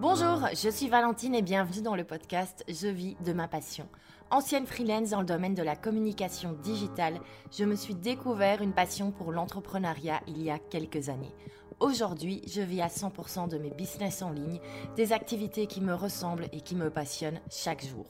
[0.00, 3.86] Bonjour, je suis Valentine et bienvenue dans le podcast Je vis de ma passion.
[4.30, 7.20] Ancienne freelance dans le domaine de la communication digitale,
[7.52, 11.34] je me suis découvert une passion pour l'entrepreneuriat il y a quelques années.
[11.80, 14.58] Aujourd'hui, je vis à 100% de mes business en ligne,
[14.96, 18.06] des activités qui me ressemblent et qui me passionnent chaque jour.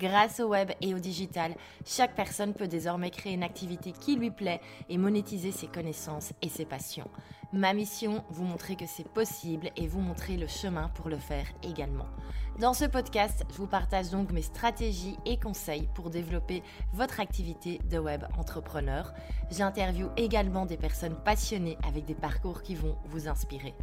[0.00, 1.54] Grâce au web et au digital,
[1.86, 6.48] chaque personne peut désormais créer une activité qui lui plaît et monétiser ses connaissances et
[6.48, 7.08] ses passions.
[7.52, 11.46] Ma mission, vous montrer que c'est possible et vous montrer le chemin pour le faire
[11.62, 12.06] également.
[12.58, 17.80] Dans ce podcast, je vous partage donc mes stratégies et conseils pour développer votre activité
[17.90, 19.12] de web entrepreneur.
[19.50, 23.74] J'interviewe également des personnes passionnées avec des parcours qui vont vous inspirer.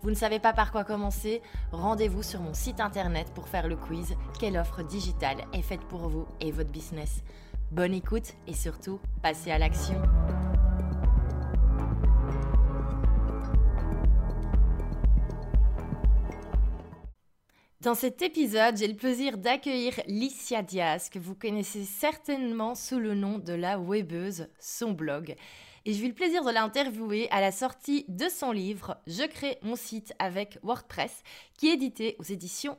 [0.00, 1.42] Vous ne savez pas par quoi commencer?
[1.72, 4.14] Rendez-vous sur mon site internet pour faire le quiz.
[4.38, 7.22] Quelle offre digitale est faite pour vous et votre business?
[7.72, 10.00] Bonne écoute et surtout, passez à l'action.
[17.80, 23.14] Dans cet épisode, j'ai le plaisir d'accueillir Licia Diaz, que vous connaissez certainement sous le
[23.14, 25.34] nom de la webeuse, son blog
[25.88, 29.56] et j'ai eu le plaisir de l'interviewer à la sortie de son livre Je crée
[29.62, 31.22] mon site avec WordPress
[31.56, 32.76] qui est édité aux éditions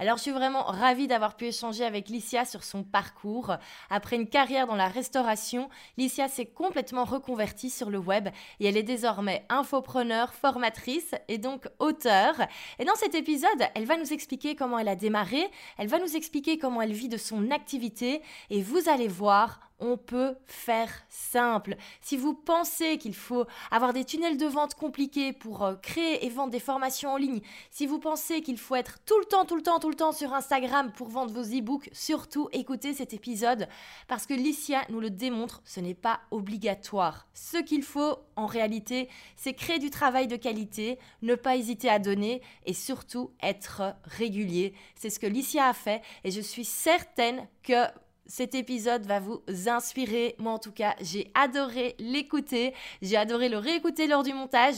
[0.00, 3.54] Alors je suis vraiment ravie d'avoir pu échanger avec Licia sur son parcours.
[3.88, 8.28] Après une carrière dans la restauration, Licia s'est complètement reconvertie sur le web
[8.58, 12.34] et elle est désormais infopreneur, formatrice et donc auteur.
[12.80, 16.16] Et dans cet épisode, elle va nous expliquer comment elle a démarré, elle va nous
[16.16, 21.76] expliquer comment elle vit de son activité et vous allez voir, on peut faire simple.
[22.00, 26.30] Si vous pensez qu'il faut avoir des tunnels de vente compliqués pour euh, créer et
[26.30, 29.56] vendre des formations en ligne, si vous pensez qu'il faut être tout le temps, tout
[29.56, 33.68] le temps, tout le temps sur Instagram pour vendre vos e-books, surtout écoutez cet épisode
[34.08, 37.26] parce que Licia nous le démontre, ce n'est pas obligatoire.
[37.34, 41.98] Ce qu'il faut en réalité, c'est créer du travail de qualité, ne pas hésiter à
[41.98, 44.74] donner et surtout être régulier.
[44.94, 47.86] C'est ce que Licia a fait et je suis certaine que
[48.26, 50.36] cet épisode va vous inspirer.
[50.38, 52.72] Moi, en tout cas, j'ai adoré l'écouter.
[53.02, 54.76] J'ai adoré le réécouter lors du montage.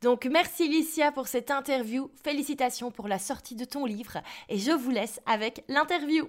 [0.00, 2.10] Donc, merci Licia pour cette interview.
[2.22, 4.18] Félicitations pour la sortie de ton livre.
[4.48, 6.28] Et je vous laisse avec l'interview.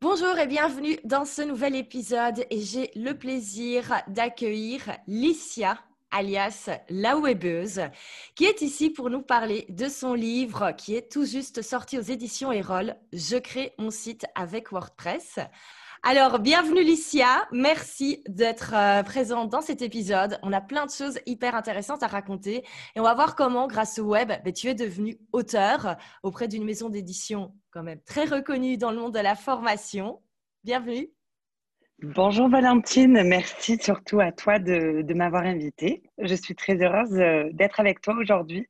[0.00, 2.46] Bonjour et bienvenue dans ce nouvel épisode.
[2.48, 5.78] Et j'ai le plaisir d'accueillir Licia
[6.10, 7.82] alias La Webeuse,
[8.34, 12.02] qui est ici pour nous parler de son livre qui est tout juste sorti aux
[12.02, 15.40] éditions Erol, Je crée mon site avec WordPress.
[16.10, 20.38] Alors, bienvenue Licia, merci d'être euh, présente dans cet épisode.
[20.42, 22.64] On a plein de choses hyper intéressantes à raconter
[22.96, 26.64] et on va voir comment, grâce au web, ben, tu es devenue auteur auprès d'une
[26.64, 30.22] maison d'édition quand même très reconnue dans le monde de la formation.
[30.64, 31.10] Bienvenue.
[32.02, 36.04] Bonjour Valentine, merci surtout à toi de, m'avoir invitée.
[36.16, 38.66] Je suis très heureuse euh, d'être avec toi aujourd'hui.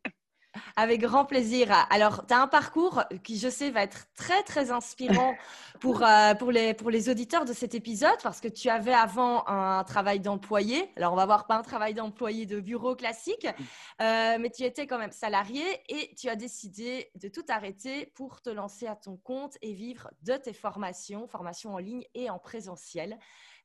[0.76, 1.86] Avec grand plaisir.
[1.90, 5.34] Alors, tu as un parcours qui, je sais, va être très, très inspirant
[5.80, 9.46] pour, euh, pour, les, pour les auditeurs de cet épisode parce que tu avais avant
[9.46, 10.90] un travail d'employé.
[10.96, 13.46] Alors, on va voir pas un travail d'employé de bureau classique,
[14.00, 18.40] euh, mais tu étais quand même salarié et tu as décidé de tout arrêter pour
[18.40, 22.38] te lancer à ton compte et vivre de tes formations, formations en ligne et en
[22.38, 23.18] présentiel.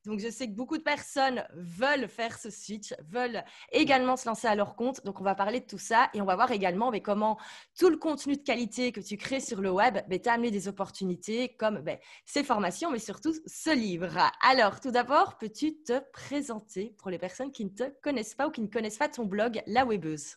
[0.06, 4.48] Donc, je sais que beaucoup de personnes veulent faire ce switch, veulent également se lancer
[4.48, 5.04] à leur compte.
[5.06, 7.38] Donc, on va parler de tout ça et on va voir également mais, comment
[7.80, 10.68] tout le contenu de qualité que tu crées sur le web ben, t'a amené des
[10.68, 14.18] opportunités comme ben, ces formations, mais surtout ce livre.
[14.42, 18.52] Alors, tout d'abord, peux-tu te présenter pour les personnes qui ne te connaissent pas ou
[18.52, 20.36] qui ne connaissent pas ton blog La Webeuse?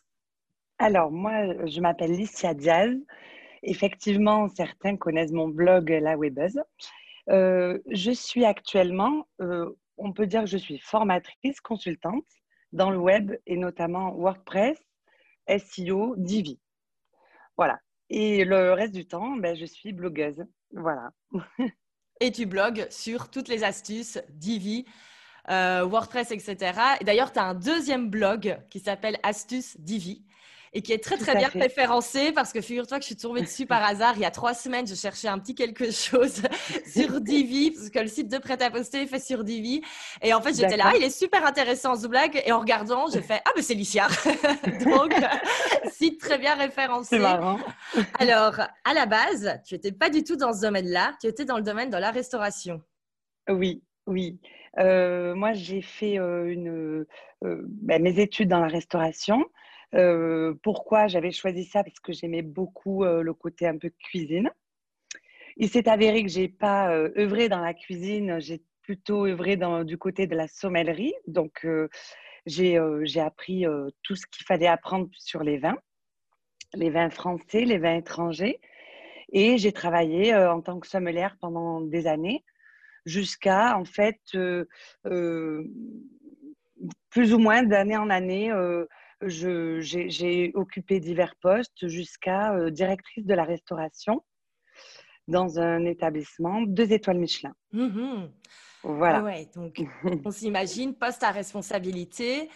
[0.79, 2.95] Alors, moi, je m'appelle Licia Diaz.
[3.63, 6.61] Effectivement, certains connaissent mon blog La Webeuse.
[7.29, 12.25] Euh, je suis actuellement, euh, on peut dire que je suis formatrice, consultante
[12.71, 14.77] dans le web et notamment WordPress,
[15.47, 16.59] SEO, Divi.
[17.57, 17.79] Voilà.
[18.09, 20.45] Et le reste du temps, ben, je suis blogueuse.
[20.71, 21.11] Voilà.
[22.19, 24.85] et tu blogues sur toutes les astuces Divi,
[25.49, 26.79] euh, WordPress, etc.
[27.01, 30.26] Et d'ailleurs, tu as un deuxième blog qui s'appelle Astuces Divi
[30.77, 33.65] et qui est très très bien référencé parce que figure-toi que je suis tombée dessus
[33.65, 34.85] par hasard il y a trois semaines.
[34.85, 36.43] Je cherchais un petit quelque chose
[36.93, 39.81] sur Divi parce que le site de prêt-à-poster est fait sur Divi.
[40.21, 42.43] Et en fait, j'étais là, il est super intéressant ce blague.
[42.45, 44.07] Et en regardant, j'ai fait Ah, mais c'est Licia
[44.85, 45.15] Donc,
[45.91, 47.15] site très bien référencé.
[47.15, 47.57] C'est marrant.
[48.19, 51.57] Alors, à la base, tu n'étais pas du tout dans ce domaine-là, tu étais dans
[51.57, 52.83] le domaine de la restauration.
[53.49, 54.39] Oui, oui.
[54.77, 57.05] Euh, moi, j'ai fait euh, une,
[57.43, 59.43] euh, ben, mes études dans la restauration.
[59.95, 61.83] Euh, pourquoi j'avais choisi ça?
[61.83, 64.51] Parce que j'aimais beaucoup euh, le côté un peu cuisine.
[65.55, 69.83] Il s'est avéré que j'ai pas euh, œuvré dans la cuisine, j'ai plutôt œuvré dans,
[69.83, 71.13] du côté de la sommellerie.
[71.25, 71.67] Donc,
[72.45, 72.77] j'ai
[73.19, 73.65] appris
[74.03, 75.77] tout ce qu'il fallait apprendre sur les vins.
[76.73, 78.59] les vins français, les vins étrangers.
[79.33, 82.45] Et j'ai travaillé en tant que sommelière pendant des années,
[83.05, 84.21] jusqu'à en fait
[87.09, 88.53] plus ou moins d'année en année,
[89.21, 94.23] j'ai occupé divers postes jusqu'à directrice de la restauration
[95.27, 97.53] dans un établissement deux étoiles Michelin.
[97.73, 98.27] Mmh
[98.83, 99.21] voilà.
[99.21, 99.83] Ouais, donc
[100.25, 102.49] on s'imagine poste à responsabilité.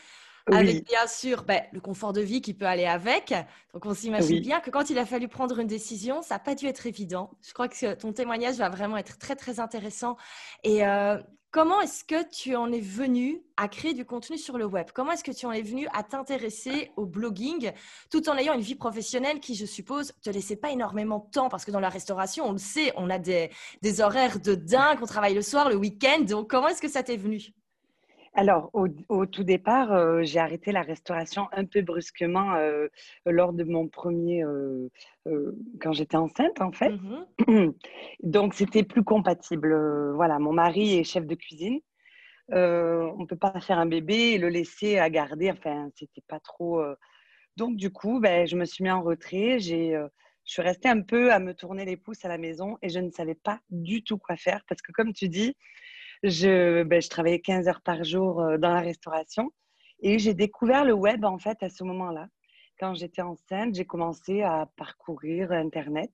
[0.51, 3.33] Avec bien sûr ben, le confort de vie qui peut aller avec.
[3.73, 6.55] Donc on s'imagine bien que quand il a fallu prendre une décision, ça n'a pas
[6.55, 7.31] dû être évident.
[7.45, 10.17] Je crois que ton témoignage va vraiment être très très intéressant.
[10.63, 11.17] Et euh,
[11.51, 14.87] Comment est-ce que tu en es venu à créer du contenu sur le web?
[14.93, 17.73] Comment est-ce que tu en es venu à t'intéresser au blogging
[18.09, 21.49] tout en ayant une vie professionnelle qui, je suppose, te laissait pas énormément de temps?
[21.49, 23.49] Parce que dans la restauration, on le sait, on a des,
[23.81, 26.21] des horaires de dingue, on travaille le soir, le week-end.
[26.21, 27.53] Donc, comment est-ce que ça t'est venu?
[28.33, 32.87] Alors, au, tout départ, euh, j'ai arrêté la restauration un peu brusquement euh,
[33.25, 34.89] lors de mon premier, euh,
[35.81, 36.91] quand j'étais enceinte, en fait.
[37.47, 37.73] Mmh
[38.23, 40.13] Donc, c'était plus compatible.
[40.15, 41.81] Voilà, mon mari est chef de cuisine.
[42.49, 45.51] on ne peut pas faire un bébé et le laisser à garder.
[45.51, 46.81] Enfin, c'était pas trop.
[47.57, 49.59] Donc, du coup, ben, je me suis mis en retrait.
[49.59, 49.91] J'ai,
[50.45, 52.99] je suis restée un peu à me tourner les pouces à la maison et je
[52.99, 55.53] ne savais pas du tout quoi faire parce que, comme tu dis,
[56.23, 59.51] je, ben, je travaillais 15 heures par jour euh, dans la restauration
[60.01, 62.27] et j'ai découvert le web en fait à ce moment-là.
[62.79, 66.11] Quand j'étais enceinte, j'ai commencé à parcourir Internet.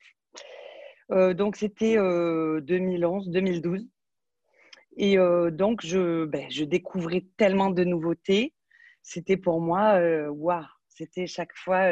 [1.12, 3.88] Euh, donc c'était 2011, euh, 2012.
[5.00, 5.18] Et
[5.52, 8.56] donc je, ben, je découvrais tellement de nouveautés.
[9.04, 11.92] C'était pour moi, waouh, c'était chaque fois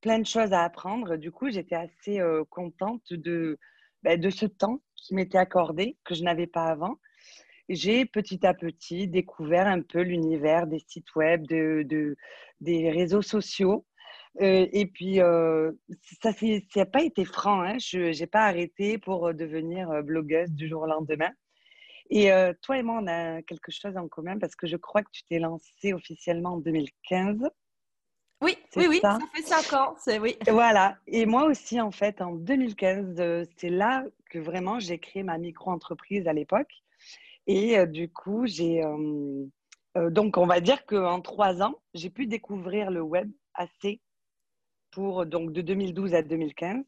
[0.00, 1.16] plein de choses à apprendre.
[1.16, 2.20] Du coup, j'étais assez
[2.50, 3.56] contente de,
[4.02, 6.98] ben, de ce temps qui m'était accordé, que je n'avais pas avant
[7.68, 12.16] j'ai petit à petit découvert un peu l'univers des sites web, de,
[12.60, 13.86] des réseaux sociaux.
[14.40, 15.72] Euh, et puis, euh,
[16.22, 16.32] ça
[16.76, 17.62] n'a pas été franc.
[17.62, 17.78] Hein.
[17.78, 21.30] Je n'ai pas arrêté pour devenir euh, blogueuse du jour au lendemain.
[22.10, 22.30] Et
[22.60, 25.22] toi et moi, on a quelque chose en commun parce que je crois que tu
[25.24, 27.38] t'es lancée officiellement en 2015.
[28.42, 30.36] Oui, oui, oui, ça, fait cinq ans, c'est oui.
[30.46, 30.98] Voilà.
[31.06, 36.28] Et moi aussi, en fait, en 2015, c'est là que vraiment j'ai créé ma micro-entreprise
[36.28, 36.83] à l'époque.
[37.46, 38.82] Et euh, du coup, j'ai.
[38.82, 39.46] Euh,
[39.96, 44.00] euh, donc, on va dire qu'en trois ans, j'ai pu découvrir le web assez
[44.90, 46.84] pour, donc, de 2012 à 2015.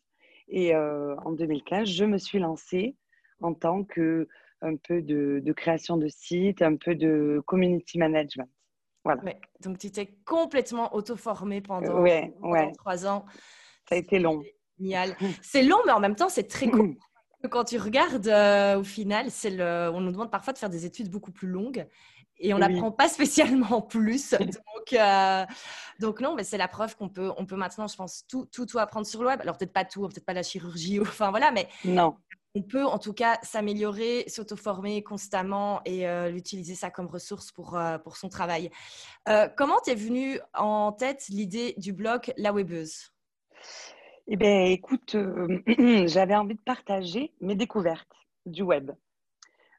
[0.49, 2.95] Et en 2015, je me suis lancée
[3.41, 4.29] en tant que
[4.63, 8.49] un peu de, création de site, un peu de community management.
[9.05, 9.23] Voilà.
[9.61, 12.33] donc, tu t'es complètement auto-formée pendant, ouais,
[12.79, 13.25] trois ans.
[13.89, 14.41] Ça a été long.
[14.79, 15.17] Génial.
[15.43, 16.97] C'est long, mais en même temps, c'est très cool.
[17.51, 19.91] Quand tu regardes, euh, au final, c'est le...
[19.93, 21.87] on nous demande parfois de faire des études beaucoup plus longues
[22.39, 24.31] et on n'apprend pas spécialement plus.
[24.41, 25.45] Donc, euh,
[25.99, 28.67] donc non, mais c'est la preuve qu'on peut, on peut maintenant, je pense, tout, tout,
[28.67, 29.41] tout apprendre sur le web.
[29.41, 32.17] Alors peut-être pas tout, peut-être pas la chirurgie, enfin voilà, mais non.
[32.55, 37.79] on peut en tout cas s'améliorer, s'auto-former constamment et euh, l'utiliser ça comme ressource pour,
[38.05, 38.71] pour son travail.
[39.57, 43.11] comment t'es venue en tête l'idée du blog La Webeuse?
[44.29, 45.61] Eh bien, écoute, euh,
[46.09, 48.13] j'avais envie de partager mes découvertes
[48.45, 48.91] du web.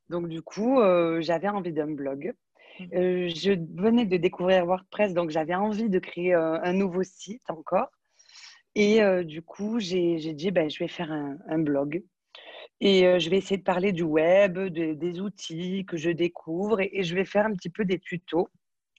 [0.10, 2.34] Donc, du coup, euh, j'avais envie d'un blog.
[2.80, 2.84] Mmh.
[2.94, 7.90] Euh, je venais de découvrir WordPress, donc j'avais envie de créer un nouveau site encore.
[8.76, 12.04] Et du coup, j'ai dit, ben, je vais faire un, blog.
[12.80, 17.04] Et je vais essayer de parler du web, des outils que je découvre, et, et,
[17.04, 18.50] je vais faire un petit peu des tutos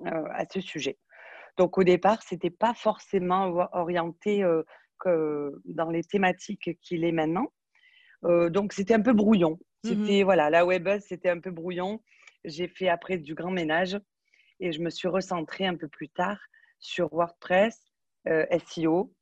[0.05, 0.99] à ce sujet.
[1.57, 4.45] Donc, au départ, ce n'était pas forcément orienté
[5.07, 7.53] dans les thématiques qu'il est maintenant.
[8.25, 9.59] Euh, donc, c'était un peu brouillon.
[9.85, 12.03] Mmh c'était, voilà, la web c'était un peu brouillon.
[12.45, 13.99] J'ai fait après du grand ménage
[14.61, 16.39] et je me suis recentrée un peu plus tard
[16.81, 17.81] sur WordPress,
[18.29, 19.13] euh, SEO,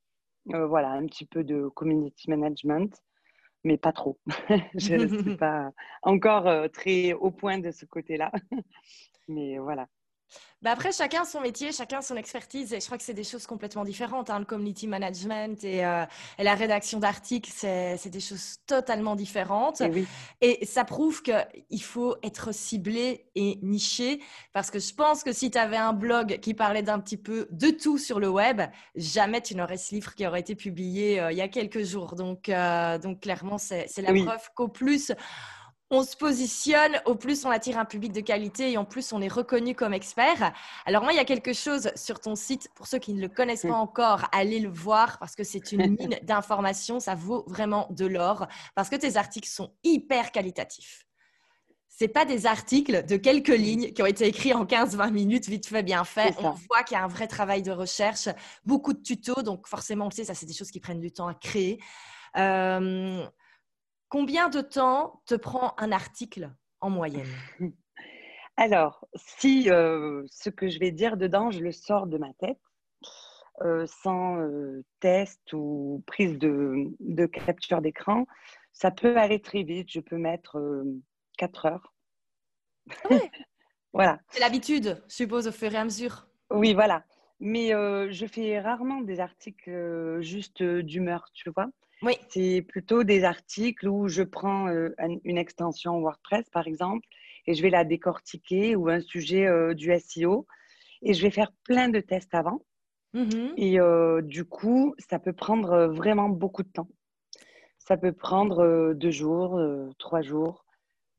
[0.55, 2.91] euh, voilà, un petit peu de community management,
[3.65, 4.19] mais pas trop.
[4.77, 8.33] je ne suis pas encore très au point de ce côté-là,
[9.29, 9.89] mais voilà.
[10.63, 12.73] Bah après, chacun son métier, chacun son expertise.
[12.73, 14.31] Et je crois que c'est des choses complètement différentes.
[14.31, 14.39] Hein.
[14.39, 16.07] Le community management euh,
[16.39, 19.83] et, la rédaction d'articles, c'est des choses totalement différentes.
[20.41, 24.23] Et, ça prouve qu'il faut être ciblé et niché.
[24.55, 27.47] Parce que je pense que si tu avais un blog qui parlait d'un petit peu
[27.51, 28.63] de tout sur le web,
[28.95, 32.17] jamais tu n'aurais ce livre qui aurait été publié euh, il y a quelques jours.
[32.17, 35.13] Donc, euh, donc clairement, c'est la preuve qu'au plus
[35.91, 39.21] on se positionne, au plus on attire un public de qualité et en plus on
[39.21, 40.53] est reconnu comme expert.
[40.85, 43.29] Alors moi, il y a quelque chose sur ton site, pour ceux qui ne le
[43.29, 47.87] connaissent pas encore, allez le voir parce que c'est une mine d'informations, ça vaut vraiment
[47.91, 51.07] de l'or parce que tes articles sont hyper qualitatifs.
[51.89, 55.67] c'est pas des articles de quelques lignes qui ont été écrits en 15-20 minutes, vite
[55.67, 56.35] fait, bien fait.
[56.41, 58.29] On voit qu'il y a un vrai travail de recherche,
[58.65, 61.13] beaucoup de tutos, donc forcément, on le sait, ça, c'est des choses qui prennent du
[61.13, 61.79] temps à créer.
[62.37, 63.25] Euh,
[64.09, 67.29] combien de temps te prend un article en moyenne?
[68.57, 72.61] Alors, si euh, ce que je vais dire dedans, je le sors de ma tête,
[73.63, 74.39] euh, sans
[75.01, 78.27] test ou prise de, de capture d'écran,
[78.73, 79.91] ça peut aller très vite.
[79.91, 80.59] Je peux mettre
[81.37, 81.93] 4 heures.
[83.05, 83.09] Ah
[83.93, 84.21] voilà.
[84.29, 86.27] C'est l'habitude, je suppose, au fur et à mesure.
[86.51, 87.05] Oui, voilà.
[87.41, 91.67] Mais euh, je fais rarement des articles euh, juste euh, d'humeur, tu vois.
[92.03, 92.15] Oui.
[92.29, 94.69] C'est plutôt des articles où je prends
[95.25, 97.07] une extension WordPress, par exemple,
[97.47, 100.47] et je vais la décortiquer ou un sujet du SEO.
[101.03, 102.63] Et je vais faire plein de tests avant.
[103.15, 103.55] Mm-hmm.
[103.57, 106.89] Et du coup, ça peut prendre vraiment beaucoup de temps.
[107.79, 109.61] Ça peut prendre deux jours,
[109.99, 110.67] trois jours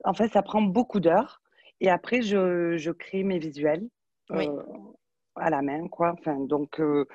[0.04, 1.42] en fait, ça prend beaucoup d'heures.
[1.80, 3.88] Et après, je, je, crée mes visuels
[4.32, 4.64] euh,
[5.36, 6.16] à la main, quoi.
[6.18, 7.06] Enfin, donc, euh,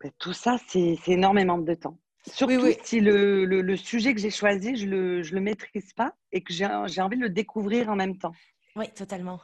[0.00, 1.98] ben, tout ça, c'est énormément de temps.
[2.26, 6.12] Surtout si le, le, sujet que j'ai choisi, je ne le, je le maîtrise pas
[6.32, 8.32] et que j'ai envie de le découvrir en même temps.
[8.76, 9.40] Oui, totalement.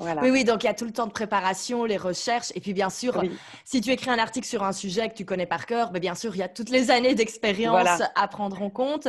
[0.00, 2.50] Oui, oui, donc il y a tout le temps de préparation, les recherches.
[2.54, 3.22] Et puis, bien sûr,
[3.64, 6.14] si tu écris un article sur un sujet que tu connais par cœur, ben, bien
[6.14, 9.08] sûr, il y a toutes les années d'expérience à prendre en compte.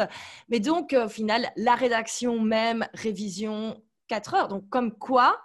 [0.50, 4.48] Mais donc, au final, la rédaction même, révision, 4 heures.
[4.48, 5.40] Donc, comme quoi,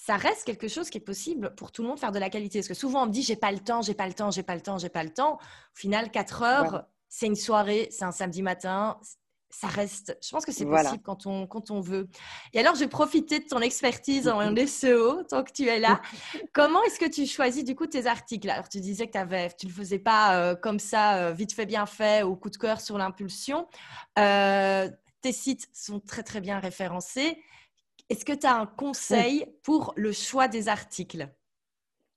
[0.00, 2.60] ça reste quelque chose qui est possible pour tout le monde faire de la qualité.
[2.60, 4.44] Parce que souvent, on me dit, j'ai pas le temps, j'ai pas le temps, j'ai
[4.44, 5.34] pas le temps, j'ai pas le temps.
[5.34, 8.98] Au final, 4 heures, c'est une soirée, c'est un samedi matin,
[9.50, 12.08] ça reste, je pense que c'est possible quand, on, quand on veut.
[12.52, 16.00] Et alors, je vais profiter de ton expertise en SEO, tant que tu es là.
[16.52, 18.48] Comment est-ce que tu choisis du coup tes articles?
[18.48, 21.52] Alors, tu disais que avais, tu ne le faisais pas euh, comme ça, euh, vite
[21.52, 23.66] fait, bien fait, au coup de cœur sur l'impulsion.
[24.18, 24.88] Euh,
[25.22, 27.42] tes sites sont très, très bien référencés.
[28.08, 31.28] Est-ce que tu as un conseil pour le choix des articles?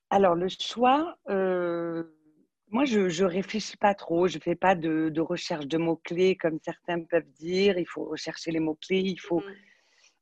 [0.09, 1.17] Alors, le choix,
[2.71, 6.57] moi, je ne réfléchis pas trop, je ne fais pas de, recherche de mots-clés comme
[6.63, 7.77] certains peuvent dire.
[7.77, 9.41] Il faut rechercher les mots-clés, il faut.
[9.41, 9.53] Mmh.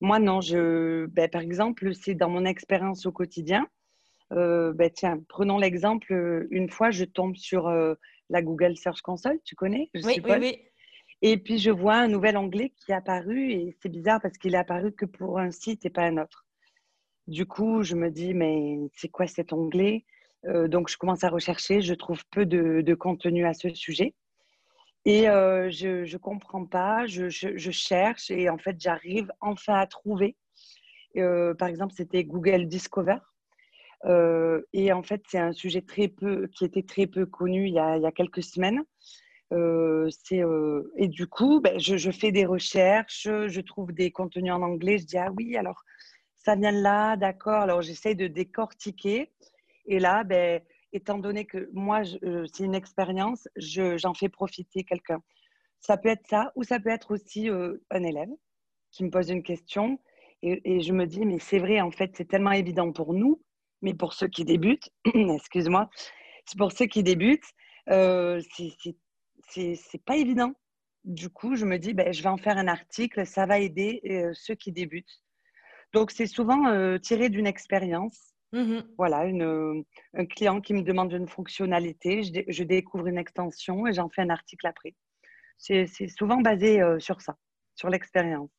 [0.02, 3.68] Moi, non, je, ben, par exemple, c'est dans mon expérience au quotidien.
[4.32, 7.94] Euh, ben, tiens, prenons l'exemple, une fois, je tombe sur euh,
[8.30, 10.58] la Google Search Console, tu connais oui, oui, oui.
[11.22, 14.56] Et puis, je vois un nouvel onglet qui est apparu et c'est bizarre parce qu'il
[14.56, 16.46] est apparu que pour un site et pas un autre.
[17.28, 20.06] Du coup, je me dis, mais c'est quoi cet onglet
[20.46, 21.82] euh, donc, je commence à rechercher.
[21.82, 24.14] Je trouve peu de, contenu à ce sujet.
[25.06, 27.30] Et euh, je ne comprends pas, je,
[27.72, 30.36] cherche et en fait, j'arrive enfin à trouver.
[31.18, 33.18] Euh, par exemple, c'était Google Discover.
[34.74, 37.80] et en fait, c'est un sujet très peu, qui était très peu connu il y
[37.80, 38.84] a, quelques semaines.
[39.51, 44.98] Et du coup, ben, je, je, fais des recherches, je trouve des contenus en anglais.
[45.00, 45.84] Je dis, ah oui, alors
[46.36, 47.62] ça vient de là, d'accord.
[47.62, 49.32] Alors, j'essaye de décortiquer.
[49.86, 50.62] Et là, ben,
[50.94, 55.22] étant donné que moi, c'est une expérience, j'en fais profiter quelqu'un.
[55.79, 58.29] Ça peut être ça, ou ça peut être aussi un élève
[58.91, 60.00] qui me pose une question
[60.41, 63.41] et, je me dis, mais c'est vrai, en fait, c'est tellement évident pour nous,
[63.82, 65.89] mais pour ceux qui débutent, excuse-moi,
[66.46, 67.44] c'est pour ceux qui débutent,
[67.88, 68.96] c'est
[70.06, 70.53] pas évident.
[71.06, 74.01] Du coup, je me dis, ben, je vais en faire un article, ça va aider
[74.10, 75.24] euh, ceux qui débutent.
[75.94, 79.84] Donc, c'est souvent tiré d'une expérience Mmh voilà, une,
[80.15, 84.32] un client qui me demande une fonctionnalité, je, découvre une extension et j'en fais un
[84.32, 84.96] article après.
[85.58, 87.36] C'est souvent basé euh, sur ça,
[87.75, 88.50] sur l'expérience.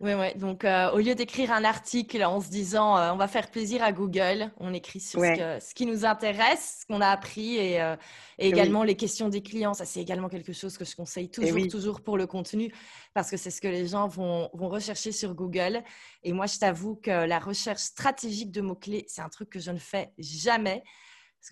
[0.00, 0.32] Oui, oui.
[0.36, 3.82] Donc, euh, au lieu d'écrire un article en se disant euh, on va faire plaisir
[3.82, 7.96] à Google, on écrit sur ce, qui nous intéresse, ce qu'on a appris et, euh,
[8.38, 9.74] également les questions des clients.
[9.74, 12.72] Ça, c'est également quelque chose que je conseille toujours, toujours pour le contenu
[13.12, 15.82] parce que c'est ce que les gens vont, vont, rechercher sur Google.
[16.22, 19.72] Et moi, je t'avoue que la recherche stratégique de mots-clés, c'est un truc que je
[19.72, 20.84] ne fais jamais.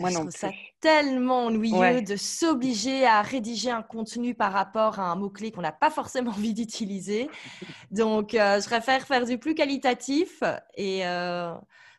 [0.00, 0.50] Moi je trouve ça
[0.80, 5.72] tellement ennuyeux de s'obliger à rédiger un contenu par rapport à un mot-clé qu'on n'a
[5.72, 7.28] pas forcément envie d'utiliser.
[7.90, 10.42] Donc, euh, je préfère faire du plus qualitatif
[10.74, 11.54] et euh,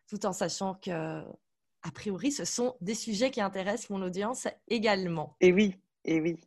[0.08, 0.92] tout en sachant que,
[1.22, 5.36] a priori, ce sont des sujets qui intéressent mon audience également.
[5.42, 5.76] Et oui,
[6.06, 6.38] et oui.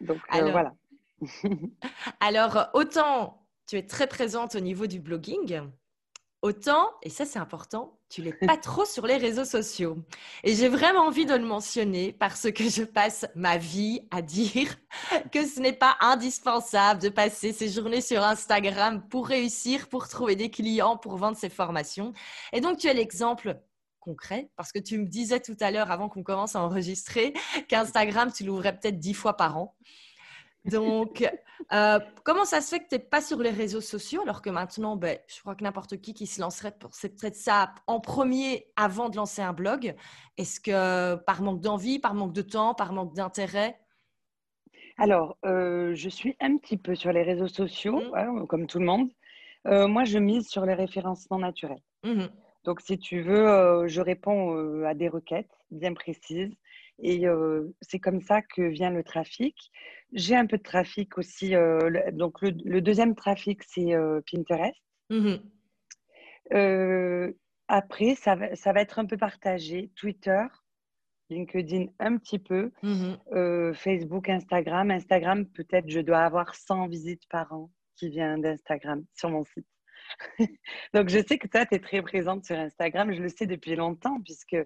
[0.00, 0.74] Donc, euh, voilà.
[2.20, 5.60] alors, autant tu es très présente au niveau du blogging,
[6.40, 9.98] Autant, et ça c'est important, tu l'es pas trop sur les réseaux sociaux.
[10.42, 14.76] Et j'ai vraiment envie de le mentionner parce que je passe ma vie à dire
[15.30, 20.36] que ce n'est pas indispensable de passer ses journées sur Instagram pour réussir, pour trouver
[20.36, 22.12] des clients, pour vendre ses formations.
[22.52, 23.60] Et donc tu as l'exemple
[24.00, 27.34] concret parce que tu me disais tout à l'heure avant qu'on commence à enregistrer
[27.68, 29.74] qu'Instagram, tu l'ouvrais peut-être dix fois par an.
[30.70, 31.28] Donc,
[31.72, 34.50] euh, comment ça se fait que tu n'es pas sur les réseaux sociaux alors que
[34.50, 38.66] maintenant, ben, je crois que n'importe qui qui se lancerait pour peut-être ça en premier
[38.76, 39.94] avant de lancer un blog
[40.36, 43.78] Est-ce que par manque d'envie, par manque de temps, par manque d'intérêt?
[44.96, 48.14] Alors, euh, je suis un petit peu sur les réseaux sociaux, mmh.
[48.16, 49.10] hein, comme tout le monde.
[49.66, 51.82] Euh, moi, je mise sur les référencements naturels.
[52.04, 52.26] Mmh
[52.64, 56.54] Donc, si tu veux, je réponds à des requêtes bien précises
[57.00, 57.26] et
[57.80, 59.56] c'est comme ça que vient le trafic.
[60.12, 61.54] J'ai un peu de trafic aussi.
[62.12, 63.92] donc, le, deuxième trafic, c'est
[64.30, 64.76] Pinterest.
[65.10, 65.36] Mmh
[67.70, 69.90] après, ça va, ça va, être un peu partagé.
[69.94, 70.42] Twitter,
[71.28, 72.72] LinkedIn un petit peu.
[72.82, 74.90] Mmh Facebook, Instagram.
[74.90, 79.66] Instagram, peut-être je dois avoir 100 visites par an qui viennent d'Instagram sur mon site.
[80.94, 83.12] donc, je sais que toi, tu es très présente sur Instagram.
[83.12, 84.56] Je le sais depuis longtemps puisque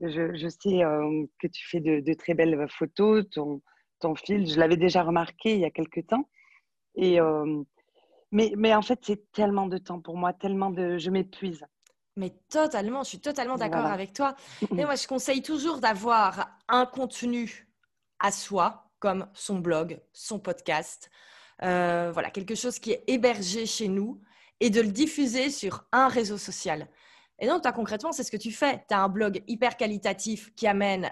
[0.00, 3.62] je, sais euh, que tu fais de, très belles photos, ton,
[4.00, 6.28] ton fil, je l'avais déjà remarqué il y a quelques temps.
[6.94, 7.62] Et, euh,
[8.32, 10.98] mais, mais en fait, c'est tellement de temps pour moi, tellement de...
[10.98, 11.64] Je m'épuise.
[12.16, 14.34] Mais totalement, je suis totalement d'accord avec toi.
[14.78, 17.68] Et moi, je conseille toujours d'avoir un contenu
[18.18, 21.10] à soi, comme son blog, son podcast,
[21.62, 24.20] euh, voilà, quelque chose qui est hébergé chez nous
[24.60, 26.88] et de le diffuser sur un réseau social.
[27.38, 28.84] Et donc, toi, concrètement, c'est ce que tu fais.
[28.88, 31.10] Tu as un blog hyper qualitatif qui amène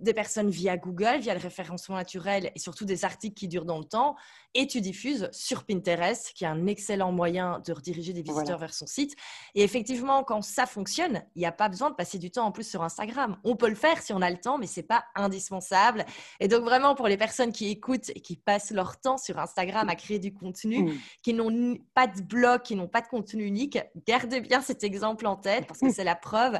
[0.00, 3.78] des personnes via Google, via le référencement naturel et surtout des articles qui durent dans
[3.78, 4.16] le temps.
[4.54, 8.74] Et tu diffuses sur Pinterest, qui est un excellent moyen de rediriger des visiteurs vers
[8.74, 9.14] son site.
[9.54, 12.52] Et effectivement, quand ça fonctionne, il n'y a pas besoin de passer du temps en
[12.52, 13.36] plus sur Instagram.
[13.44, 16.04] On peut le faire si on a le temps, mais ce n'est pas indispensable.
[16.40, 19.88] Et donc vraiment, pour les personnes qui écoutent et qui passent leur temps sur Instagram
[19.88, 20.98] à créer du contenu, mmh.
[21.22, 25.26] qui n'ont pas de blog, qui n'ont pas de contenu unique, gardez bien cet exemple
[25.26, 26.58] en tête parce que c'est la preuve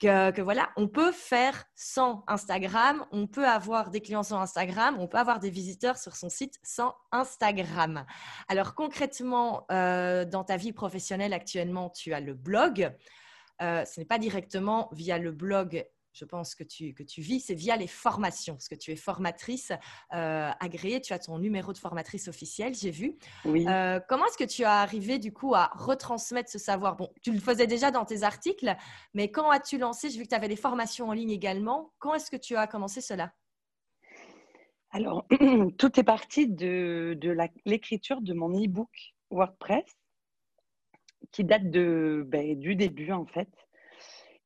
[0.00, 5.06] que, voilà, on peut faire sans Instagram, on peut avoir des clients sans Instagram, on
[5.06, 8.04] peut avoir des visiteurs sur son site sans Instagram.
[8.48, 12.92] Alors concrètement, euh, dans ta vie professionnelle actuellement, tu as le blog.
[13.62, 17.40] Euh, ce n'est pas directement via le blog je pense que tu, que tu vis,
[17.40, 19.72] c'est via les formations, parce que tu es formatrice
[20.12, 23.16] euh, agréée, tu as ton numéro de formatrice officielle, j'ai vu.
[23.44, 23.66] Oui.
[23.68, 26.96] Euh, comment est-ce que tu as arrivé du coup à retransmettre ce savoir?
[26.96, 28.74] Bon, tu le faisais déjà dans tes articles,
[29.14, 30.10] mais quand as-tu lancé?
[30.10, 31.92] J'ai vu que tu avais des formations en ligne également.
[31.98, 33.32] Quand est-ce que tu as commencé cela?
[34.90, 35.26] Alors,
[35.78, 38.90] tout est parti de, de l'écriture de mon e-book
[39.30, 39.84] WordPress,
[41.30, 43.48] qui date de, ben, du début en fait.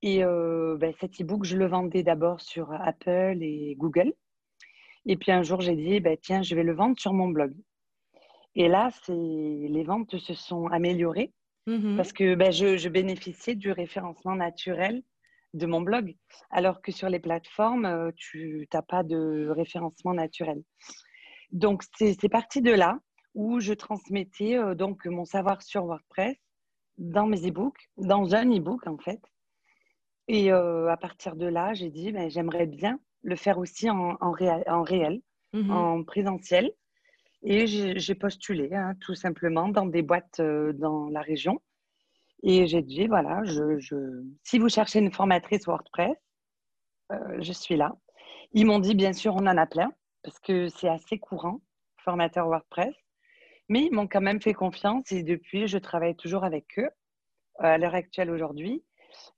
[0.07, 4.13] Et euh, ben, cet e-book, je le vendais d'abord sur Apple et Google.
[5.07, 7.55] Et puis un jour, j'ai dit, ben, tiens, je vais le vendre sur mon blog.
[8.55, 11.33] Et là, les ventes se sont améliorées
[11.67, 15.03] mmh parce que ben, je, bénéficiais du référencement naturel
[15.55, 16.15] de mon blog,
[16.51, 20.63] alors que sur les plateformes, tu n'as pas de référencement naturel.
[21.51, 22.99] Donc, c'est parti de là
[23.35, 26.37] où je transmettais euh, donc mon savoir sur WordPress
[26.99, 29.21] dans mes e-books, dans un e-book en fait.
[30.29, 34.35] Et à partir de là, j'ai dit, ben, j'aimerais bien le faire aussi en, en,
[34.67, 35.21] en réel,
[35.53, 36.73] mmh en présentiel.
[37.43, 41.61] Et j'ai postulé, hein, tout simplement, dans des boîtes dans la région.
[42.43, 43.97] Et j'ai dit, voilà, je, je,
[44.43, 46.17] si vous cherchez une formatrice WordPress,
[47.39, 47.95] je suis là.
[48.53, 51.61] Ils m'ont dit, bien sûr, on en a plein, parce que c'est assez courant,
[51.99, 52.95] formateur WordPress.
[53.69, 56.89] Mais ils m'ont quand même fait confiance et depuis, je travaille toujours avec eux
[57.59, 58.83] à l'heure actuelle aujourd'hui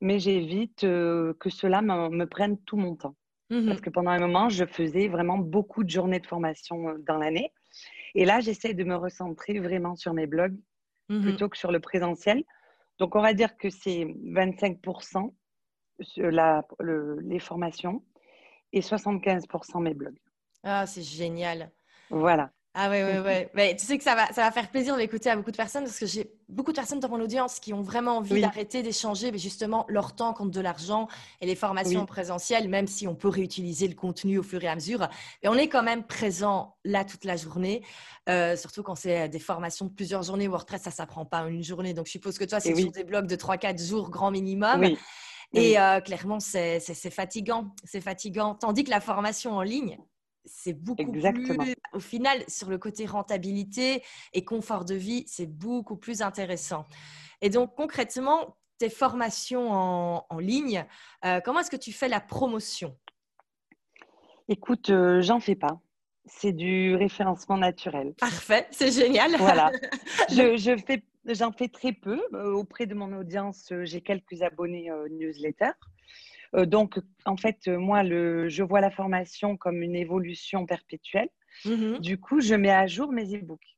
[0.01, 3.17] mais j'évite que cela me, prenne tout mon temps.
[3.51, 7.17] Mmh Parce que pendant un moment, je faisais vraiment beaucoup de journées de formation dans
[7.17, 7.53] l'année.
[8.15, 10.57] Et là, j'essaie de me recentrer vraiment sur mes blogs
[11.09, 12.43] mmh plutôt que sur le présentiel.
[12.99, 15.33] Donc, on va dire que c'est 25%
[16.17, 16.67] la,
[17.23, 18.03] les formations
[18.73, 20.19] et 75% mes blogs.
[20.63, 21.71] Ah, c'est génial.
[22.11, 22.51] Voilà.
[22.79, 23.51] Ah ouais, ouais, ouais.
[23.55, 25.85] Mais tu sais que ça va, ça va faire plaisir d'écouter à beaucoup de personnes
[25.85, 29.33] parce que j'ai beaucoup de personnes dans mon audience qui ont vraiment envie d'arrêter d'échanger
[29.33, 31.09] mais justement leur temps contre de l'argent
[31.41, 34.75] et les formations présentielles, même si on peut réutiliser le contenu au fur et à
[34.75, 35.09] mesure.
[35.43, 37.83] Et on est quand même présent là toute la journée,
[38.29, 40.47] euh, surtout quand c'est des formations de plusieurs journées.
[40.47, 41.95] WordPress, ça ne s'apprend pas en une journée.
[41.95, 44.85] Donc je suppose que toi, c'est sur des blogs de 3-4 jours grand minimum.
[45.55, 47.69] Et euh, clairement, c'est fatigant.
[47.85, 48.55] C'est fatigant.
[48.55, 49.99] Tandis que la formation en ligne,
[50.47, 51.25] c'est beaucoup plus,
[51.93, 56.87] au final, sur le côté rentabilité et confort de vie, c'est beaucoup plus intéressant.
[57.43, 59.71] Et donc, concrètement, tes formations
[60.29, 60.85] en, ligne,
[61.25, 62.97] euh, comment est-ce que tu fais la promotion?
[64.49, 65.81] Écoute, euh, j'en fais pas.
[66.25, 68.15] C'est du référencement naturel.
[68.19, 69.37] Parfait, c'est génial.
[69.39, 69.71] Voilà.
[70.31, 72.21] je, fais, j'en fais très peu.
[72.33, 75.71] Euh, auprès de mon audience, j'ai quelques abonnés newsletter.
[76.57, 81.29] Euh, donc, en fait, moi, je vois la formation comme une évolution perpétuelle.
[81.65, 83.77] Mmh du coup, je mets à jour mes e-books.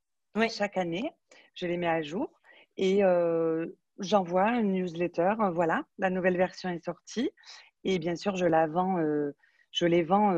[0.50, 1.10] Chaque année,
[1.54, 2.30] je les mets à jour
[2.76, 3.02] et
[3.98, 5.34] j'envoie une newsletter.
[5.52, 7.30] voilà, la nouvelle version est sortie.
[7.84, 8.98] Et bien sûr, je la vends,
[9.70, 10.34] je les vends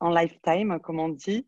[0.00, 1.46] en lifetime, comme on dit.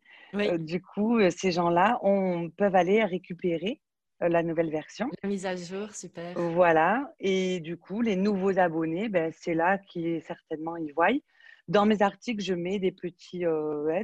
[0.59, 3.81] du coup, ces gens-là on, peuvent aller récupérer
[4.21, 5.11] la nouvelle version.
[5.23, 6.39] La mise à jour, super.
[6.39, 7.13] Voilà.
[7.21, 11.09] Et du coup, les nouveaux abonnés, ben, c'est là qui certainement y voient.
[11.69, 13.45] Dans mes articles, je mets des petits,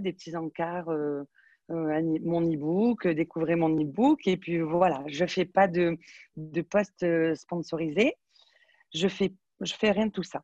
[0.00, 0.90] des petits encarts
[1.70, 4.26] euh, mon e-book, découvrez mon e-book.
[4.26, 5.98] Et puis voilà, je ne fais pas de,
[6.36, 8.14] de posts euh, sponsorisés.
[8.94, 10.42] Je fais, je fais rien de tout ça.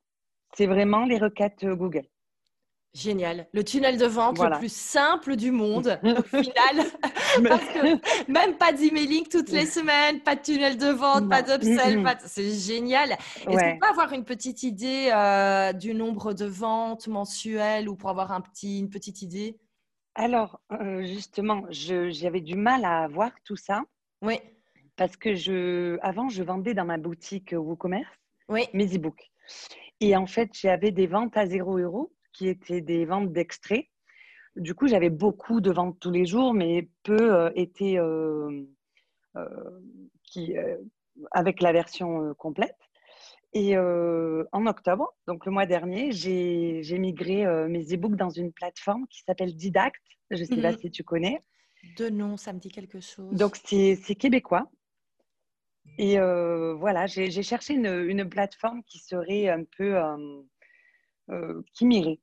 [0.54, 2.06] C'est vraiment les requêtes euh, Google.
[2.94, 3.46] Génial.
[3.52, 6.86] Le tunnel de vente le plus simple du monde, au final.
[7.48, 12.02] Parce que même pas d'emailing toutes les semaines, pas de tunnel de vente, pas d'upsell.
[12.02, 12.16] Pas...
[12.24, 13.12] C'est génial.
[13.12, 15.10] Est-ce qu'on peut avoir une petite idée
[15.78, 19.58] du nombre de ventes mensuelles ou pour avoir un petit, une petite idée?
[20.18, 23.82] Alors, euh, justement, j'avais du mal à voir tout ça.
[24.20, 24.40] Oui.
[24.96, 28.66] Parce que je, avant, je vendais dans ma boutique WooCommerce oui.
[28.74, 29.30] mes e-books.
[30.00, 33.86] Et en fait, j'avais des ventes à 0 euros qui étaient des ventes d'extraits.
[34.54, 38.64] Du coup, j'avais beaucoup de ventes tous les jours, mais peu euh, étaient euh,
[40.22, 40.54] qui,
[41.32, 42.76] avec la version complète.
[43.54, 49.22] Et en octobre, donc le mois dernier, j'ai migré mes e-books dans une plateforme qui
[49.22, 50.02] s'appelle Didact.
[50.30, 51.40] Je ne sais pas mmh si tu connais.
[51.96, 53.32] De nom, ça me dit quelque chose.
[53.32, 54.70] Donc c'est québécois.
[55.98, 59.98] Et voilà, j'ai cherché une, une, plateforme qui serait un peu
[61.72, 62.20] qui m'irait.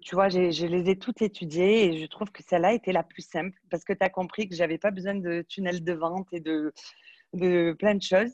[0.00, 3.22] Tu vois, je les ai toutes étudiées et je trouve que celle-là était la plus
[3.22, 6.28] simple parce que tu as compris que je n'avais pas besoin de tunnel de vente
[6.32, 6.72] et de,
[7.34, 8.32] de plein de choses.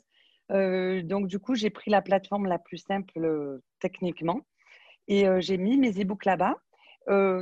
[0.51, 4.41] Euh, donc, du coup, j'ai pris la plateforme la plus simple euh, techniquement
[5.07, 6.55] et euh, j'ai mis mes e-books là-bas.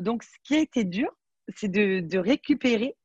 [0.02, 1.12] donc, ce qui a été dur,
[1.56, 2.96] c'est de, récupérer,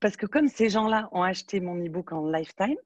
[0.00, 2.78] parce que comme ces gens-là ont acheté mon e-book en lifetime,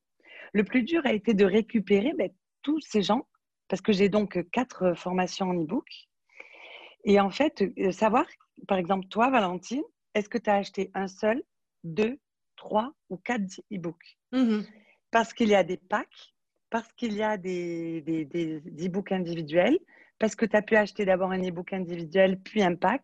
[0.53, 2.31] le plus dur a été de récupérer ben,
[2.63, 3.27] tous ces gens,
[3.69, 5.87] parce que j'ai donc quatre formations en e-book.
[7.07, 8.27] Et en fait, savoir,
[8.69, 9.83] par exemple, toi, Valentine,
[10.15, 11.43] est-ce que tu as acheté un seul,
[11.85, 12.19] deux,
[12.57, 14.19] trois ou quatre e-books?
[14.33, 14.61] Mmh
[15.11, 16.35] Parce qu'il y a des packs
[16.71, 19.79] parce qu'il y a des, des, e-books individuels,
[20.19, 23.03] parce que tu as pu acheter d'abord un e-book individuel, puis un pack.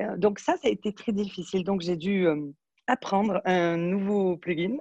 [0.00, 1.64] Euh, donc ça, ça a été très difficile.
[1.64, 2.52] Donc j'ai dû euh,
[2.86, 4.76] apprendre un nouveau plugin,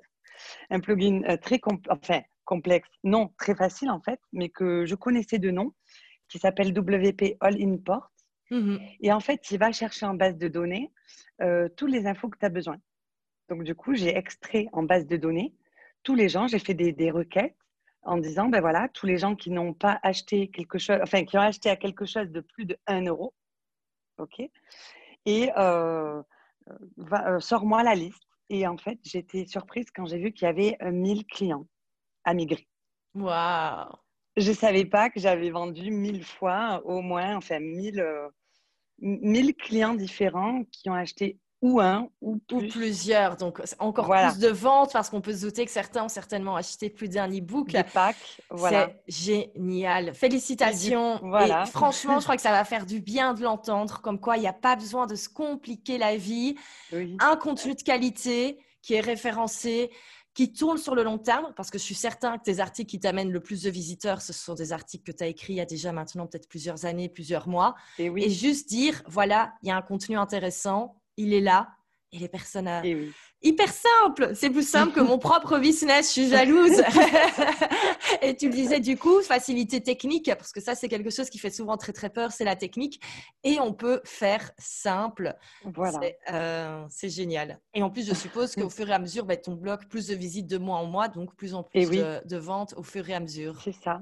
[0.70, 5.40] un plugin euh, très enfin, complexe, non, très facile en fait, mais que je connaissais
[5.40, 5.74] de nom,
[6.28, 8.12] qui s'appelle WP All Import.
[8.52, 10.92] Mmh Et en fait, il va chercher en base de données
[11.42, 12.78] euh, tous les infos que tu as besoin.
[13.48, 15.54] Donc du coup, j'ai extrait en base de données
[16.04, 17.56] tous les gens, j'ai fait des, des requêtes
[18.04, 21.38] en disant, ben voilà, tous les gens qui n'ont pas acheté quelque chose, enfin, qui
[21.38, 23.34] ont acheté à quelque chose de plus de 1 euro,
[24.18, 24.42] OK
[25.26, 26.22] Et euh,
[26.68, 28.24] euh, sors-moi la liste.
[28.50, 31.68] Et en fait, j'étais surprise quand j'ai vu qu'il y avait 1000 clients
[32.24, 32.68] à migrer.
[33.14, 33.92] Waouh
[34.38, 38.04] Je ne savais pas que j'avais vendu 1000 fois, au moins, enfin, 1000,
[39.02, 43.36] 1000 euh, clients différents qui ont acheté ou un ou, plusieurs.
[43.36, 46.90] Donc, encore plus de ventes parce qu'on peut se douter que certains ont certainement acheté
[46.90, 47.76] plus d'un e-book.
[48.50, 48.92] Voilà.
[49.08, 50.14] C'est génial.
[50.14, 51.20] Félicitations.
[51.22, 51.66] Voilà.
[51.66, 54.00] franchement, je crois que ça va faire du bien de l'entendre.
[54.02, 56.56] Comme quoi, il n'y a pas besoin de se compliquer la vie.
[56.94, 59.92] Un contenu de qualité qui est référencé,
[60.40, 62.98] qui tourne sur le long terme, parce que je suis certain que tes articles qui
[62.98, 65.60] t'amènent le plus de visiteurs, ce sont des articles que tu as écrits il y
[65.60, 67.76] a déjà maintenant peut-être plusieurs années, plusieurs mois.
[67.98, 68.24] Et, oui.
[68.24, 71.68] et juste dire, voilà, il y a un contenu intéressant, il est là
[72.12, 72.82] et les personnes à...
[72.84, 74.32] Eh hyper simple.
[74.34, 76.08] C'est plus simple que mon propre business.
[76.08, 76.82] Je suis jalouse.
[78.22, 81.40] et tu le disais du coup, facilité technique, parce que ça, c'est quelque chose qui
[81.40, 83.02] fait souvent très très peur, c'est la technique.
[83.44, 85.36] Et on peut faire simple.
[85.64, 86.00] Voilà.
[86.32, 87.60] Euh, c'est génial.
[87.74, 90.16] Et en plus, je suppose qu'au fur et à mesure, bah, ton blog, plus de
[90.16, 93.14] visites de mois en mois, donc plus en plus de, de, ventes au fur et
[93.14, 93.62] à mesure.
[93.64, 94.02] C'est ça.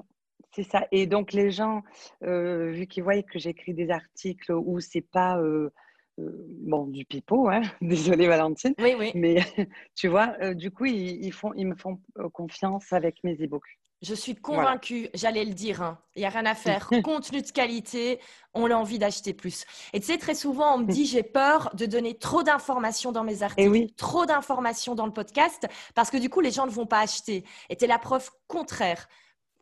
[0.55, 0.87] C'est ça.
[0.91, 1.83] Et donc, les gens,
[2.23, 5.37] euh, vu qu'ils voient que j'écris des articles où c'est pas.
[5.37, 5.69] Euh, euh,
[6.17, 8.73] bon, du pipeau, hein désolée Valentine.
[8.79, 9.11] Oui, oui.
[9.15, 9.37] Mais
[9.95, 13.77] tu vois, euh, du coup, ils, font, ils me font euh, confiance avec mes e-books.
[14.03, 15.97] Je suis convaincue, j'allais le dire, hein.
[16.15, 16.87] il n'y a rien à faire.
[17.03, 18.19] Contenu de qualité,
[18.53, 19.65] on a envie d'acheter plus.
[19.91, 23.23] Et tu sais, très souvent, on me dit, j'ai peur de donner trop d'informations dans
[23.23, 23.91] mes articles, oui.
[23.97, 27.43] trop d'informations dans le podcast, parce que du coup, les gens ne vont pas acheter.
[27.69, 29.07] Et tu es la preuve contraire.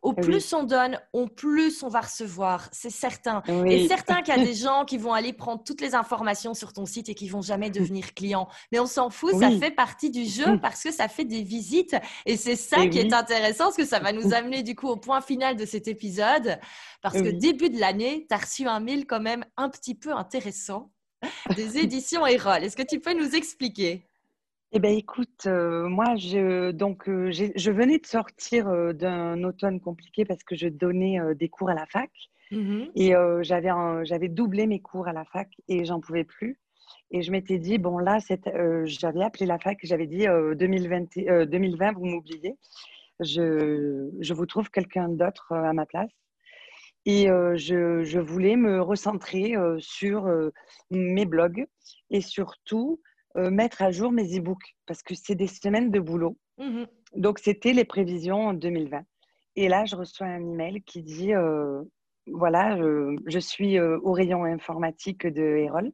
[0.06, 3.42] Au plus on donne, au plus on va recevoir, c'est certain.
[3.66, 6.72] Et certain qu'il y a des gens qui vont aller prendre toutes les informations sur
[6.72, 8.46] ton site et qui vont jamais devenir clients.
[8.70, 11.96] Mais on s'en fout, ça fait partie du jeu parce que ça fait des visites.
[12.24, 14.96] Et c'est ça qui est intéressant, parce que ça va nous amener du coup au
[14.96, 16.58] point final de cet épisode.
[17.02, 20.12] Parce que début de l'année, tu as reçu un mail quand même un petit peu
[20.12, 20.92] intéressant
[21.56, 22.62] des éditions Erol.
[22.62, 24.05] Est-ce que tu peux nous expliquer?
[24.76, 29.80] Eh bien, écoute, euh, moi, je, donc, euh, je venais de sortir euh, d'un automne
[29.80, 32.10] compliqué parce que je donnais des cours à la fac.
[32.50, 33.70] Mmh et j'avais,
[34.04, 36.60] j'avais doublé mes cours à la fac et j'en pouvais plus.
[37.10, 38.18] Et je m'étais dit, bon, là,
[38.84, 42.58] j'avais appelé la fac, j'avais dit 2020, 2020, vous m'oubliez.
[43.20, 46.12] Je, je, vous trouve quelqu'un d'autre à ma place.
[47.06, 50.30] Et je, je, voulais me recentrer sur
[50.90, 51.64] mes blogs
[52.10, 53.00] et surtout
[53.36, 56.36] mettre à jour mes e-books parce que c'est des semaines de boulot.
[56.58, 59.02] Mmh Donc, c'était les prévisions en 2020.
[59.56, 61.32] Et là, je reçois un email qui dit
[62.26, 65.92] voilà, je, suis au rayon informatique de Erol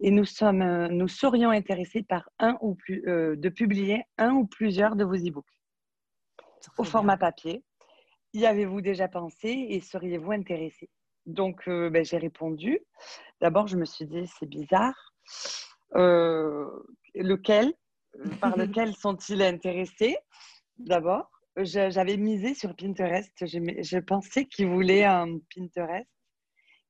[0.00, 4.94] et nous, sommes, nous serions intéressés par un ou plus, de publier un ou plusieurs
[4.94, 5.44] de vos e-books
[6.76, 7.64] au format papier
[8.34, 10.88] y avez-vous déjà pensé et seriez-vous intéressé?
[11.26, 12.80] Donc, euh, ben, j'ai répondu.
[13.40, 15.14] D'abord, je me suis dit, c'est bizarre.
[15.94, 16.68] Euh,
[17.14, 17.72] lequel
[18.40, 20.16] Par lequel sont-ils intéressés
[20.78, 23.32] D'abord, j'avais misé sur Pinterest.
[23.46, 26.08] Je, pensais qu'ils voulaient un Pinterest.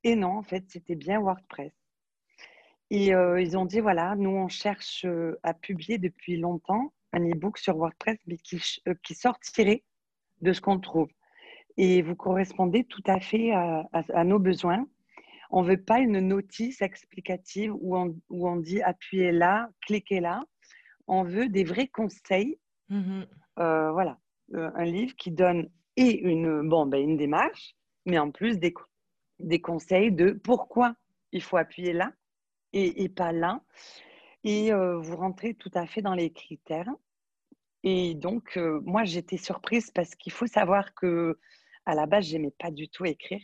[0.05, 1.73] Et non, en fait, c'était bien WordPress.
[2.91, 5.07] Et euh, ils ont dit, voilà, nous, on cherche
[5.43, 8.61] à publier depuis longtemps un e-book sur WordPress, mais qui,
[9.03, 9.85] qui sortirait
[10.43, 11.09] de ce qu'on trouve
[11.79, 14.87] et vous correspondez tout à fait à, nos besoins.
[15.51, 20.21] On ne veut pas une notice explicative où on, où on, dit appuyez là, cliquez
[20.21, 20.43] là.
[21.07, 22.59] On veut des vrais conseils.
[22.91, 23.27] Mm-hmm.
[23.59, 24.19] Euh, voilà,
[24.55, 27.75] euh, un livre qui donne et une, bon, ben, une démarche,
[28.07, 28.75] mais en plus des,
[29.41, 30.95] des conseils de pourquoi
[31.33, 32.13] il faut appuyer là
[32.73, 33.63] et, et pas là.
[34.45, 36.91] Et euh, vous rentrez tout à fait dans les critères.
[37.85, 41.39] Et donc, moi, j'étais surprise parce qu'il faut savoir que
[41.87, 43.41] à la base, j'aimais pas du tout écrire.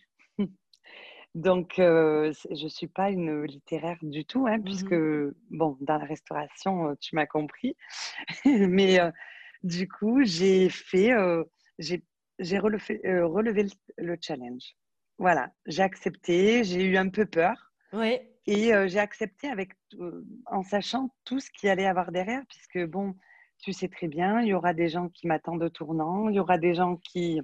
[1.35, 5.99] Donc, euh, je ne suis pas une littéraire du tout, hein, puisque, mmh bon, dans
[5.99, 7.77] la restauration, tu m'as compris.
[8.45, 9.11] Mais euh,
[9.65, 11.11] du coup, j'ai fait,
[11.79, 13.67] j'ai relevé, relevé
[13.99, 14.77] le, challenge.
[15.19, 17.73] Voilà, j'ai accepté, j'ai eu un peu peur.
[17.93, 18.19] Oui.
[18.47, 19.73] Et j'ai accepté avec,
[20.47, 23.15] en sachant tout ce qu'il allait avoir derrière, puisque, bon,
[23.59, 26.41] tu sais très bien, il y aura des gens qui m'attendent au tournant, il y
[26.41, 27.41] aura des gens qui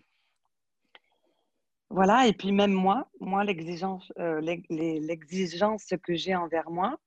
[1.90, 6.98] voilà, et puis même moi, moi, l'exigence, euh, l'exigence que j'ai envers moi,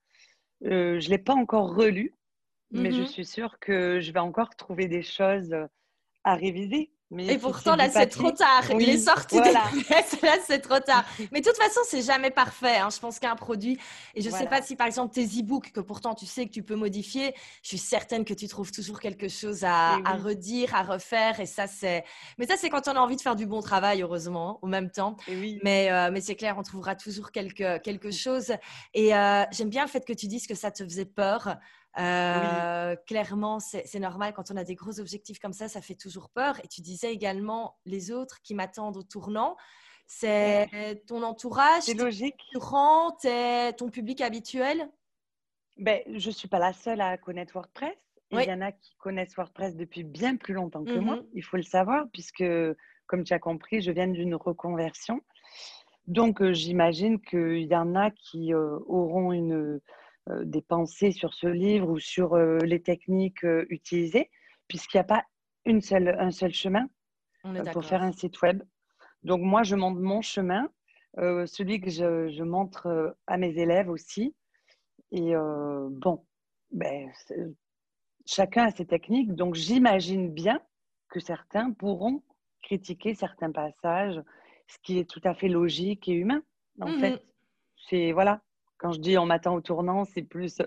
[0.66, 2.14] euh, je ne l'ai pas encore relue,
[2.72, 5.56] mais je mmh suis sûre que je vais encore trouver des choses
[6.24, 8.64] à réviser et pourtant, là, c'est trop tard.
[8.80, 9.64] Il est sorti des là,
[10.46, 11.06] c'est trop tard.
[11.32, 12.78] Mais de toute façon, c'est jamais parfait.
[12.78, 12.90] Hein.
[12.94, 13.78] Je pense qu'un produit,
[14.16, 16.52] et je ne sais pas si, par exemple, tes e-books, que pourtant tu sais que
[16.52, 20.76] tu peux modifier, je suis certaine que tu trouves toujours quelque chose à, à redire,
[20.76, 21.40] à refaire.
[21.40, 22.04] Et ça, c'est.
[22.38, 24.90] Mais ça, c'est quand on a envie de faire du bon travail, heureusement, au même
[24.90, 25.16] temps.
[25.64, 28.54] Mais, euh, mais c'est clair, on trouvera toujours quelque, quelque chose.
[28.94, 31.58] Et euh, j'aime bien le fait que tu dises que ça te faisait peur.
[32.00, 36.30] Euh, clairement, c'est normal quand on a des gros objectifs comme ça, ça fait toujours
[36.30, 36.60] peur.
[36.64, 39.56] Et tu disais également les autres qui m'attendent au tournant.
[40.06, 42.42] C'est ton entourage, c'est logique.
[42.52, 44.90] ton public habituel?
[45.78, 47.96] Ben, je ne suis pas la seule à connaître WordPress.
[48.32, 51.44] Il y en a qui connaissent WordPress depuis bien plus longtemps que moi, mmh il
[51.44, 52.44] faut le savoir, puisque,
[53.06, 55.22] comme tu as compris, je viens d'une reconversion.
[56.08, 59.80] Donc, euh, j'imagine qu'il y en a qui euh, auront une,
[60.30, 64.30] des pensées sur ce livre ou sur euh, les techniques euh, utilisées,
[64.68, 65.24] puisqu'il n'y a pas
[65.66, 66.88] une seule, un seul chemin
[67.74, 68.64] pour faire un site web.
[69.24, 70.70] Donc moi, je montre mon chemin,
[71.18, 74.34] celui que je, montre à mes élèves aussi.
[75.12, 76.26] Et bon,
[76.72, 77.10] ben,
[78.26, 80.62] chacun a ses techniques, donc j'imagine bien
[81.10, 82.24] que certains pourront
[82.62, 84.22] critiquer certains passages,
[84.68, 86.42] ce qui est tout à fait logique et humain.
[86.82, 87.24] En mmh fait,
[87.90, 88.42] c'est voilà,
[88.78, 90.66] quand je dis on m'attend au tournant, c'est plus euh,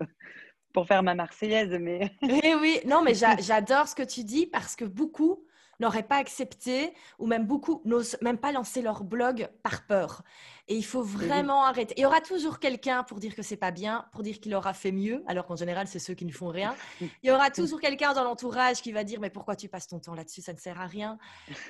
[0.73, 1.77] pour faire ma Marseillaise.
[1.81, 2.13] Mais...
[2.23, 5.47] Eh oui, non, mais j'adore ce que tu dis parce que beaucoup
[5.81, 10.23] n'auraient pas accepté ou même beaucoup n'osent même pas lancer leur blog par peur.
[10.69, 11.95] Et il faut vraiment arrêter.
[11.97, 14.75] Il y aura toujours quelqu'un pour dire que c'est pas bien, pour dire qu'il aura
[14.75, 16.75] fait mieux, alors qu'en général, c'est ceux qui ne font rien.
[17.23, 20.01] Il y aura toujours quelqu'un dans l'entourage qui va dire Mais pourquoi tu passes ton
[20.01, 21.19] temps là-dessus Ça ne sert à rien.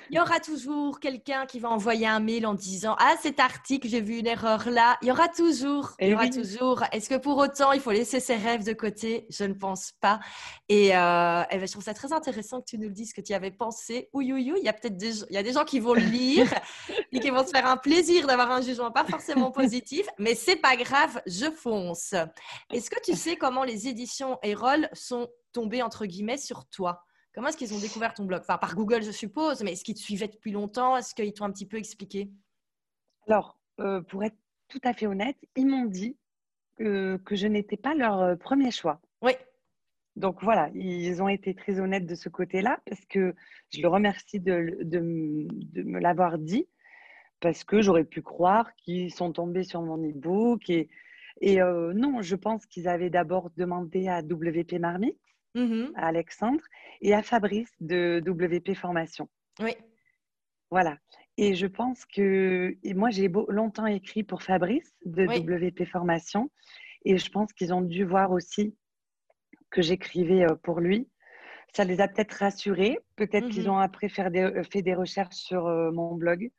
[0.09, 3.87] Il y aura toujours quelqu'un qui va envoyer un mail en disant Ah, cet article,
[3.87, 4.97] j'ai vu une erreur là.
[5.03, 5.91] Il y aura toujours.
[5.99, 6.83] Il y aura toujours.
[6.91, 9.27] Est-ce que pour autant, il faut laisser ses rêves de côté?
[9.29, 10.19] Je ne pense pas.
[10.69, 13.21] Et, euh, eh ben, je trouve ça très intéressant que tu nous le dises, que
[13.21, 13.96] tu y avais pensé.
[14.13, 14.51] Oui, oui.
[14.57, 16.47] Il y a peut-être des, il y a des gens qui vont le lire
[17.11, 20.55] et qui vont se faire un plaisir d'avoir un jugement pas forcément positif, mais c'est
[20.55, 22.13] pas grave, je fonce.
[22.71, 27.03] Est-ce que tu sais comment les éditions Erol sont tombées entre guillemets sur toi?
[27.33, 28.41] Comment est-ce qu'ils ont découvert ton blog?
[28.41, 30.97] Enfin, par Google, je suppose, mais est-ce qu'ils te suivaient depuis longtemps?
[30.97, 32.31] Est-ce qu'ils t'ont un petit peu expliqué?
[33.27, 34.37] Alors, euh, pour être
[34.69, 36.17] tout à fait honnête, ils m'ont dit
[36.77, 38.99] que je n'étais pas leur premier choix.
[39.21, 39.33] Oui.
[40.17, 43.35] Donc voilà, ils ont été très honnêtes de ce côté-là parce que
[43.69, 46.67] je le remercie de, de, me l'avoir dit
[47.39, 50.71] parce que j'aurais pu croire qu'ils sont tombés sur mon e-book.
[50.71, 50.89] Et,
[51.39, 55.19] et non, je pense qu'ils avaient d'abord demandé à WP Marmite,
[55.53, 56.63] mmh à Alexandre,
[57.01, 59.29] et à Fabrice de WP Formation.
[59.59, 59.75] Oui.
[60.71, 60.97] Voilà.
[61.37, 66.49] Et je pense que moi, j'ai longtemps écrit pour Fabrice de WP Formation.
[67.05, 68.75] Et je pense qu'ils ont dû voir aussi
[69.77, 71.07] que j'écrivais pour lui.
[71.73, 72.97] Ça les a peut-être rassurés.
[73.15, 76.49] Peut-être qu'ils mmh ont après fait des, fait des recherches sur mon blog,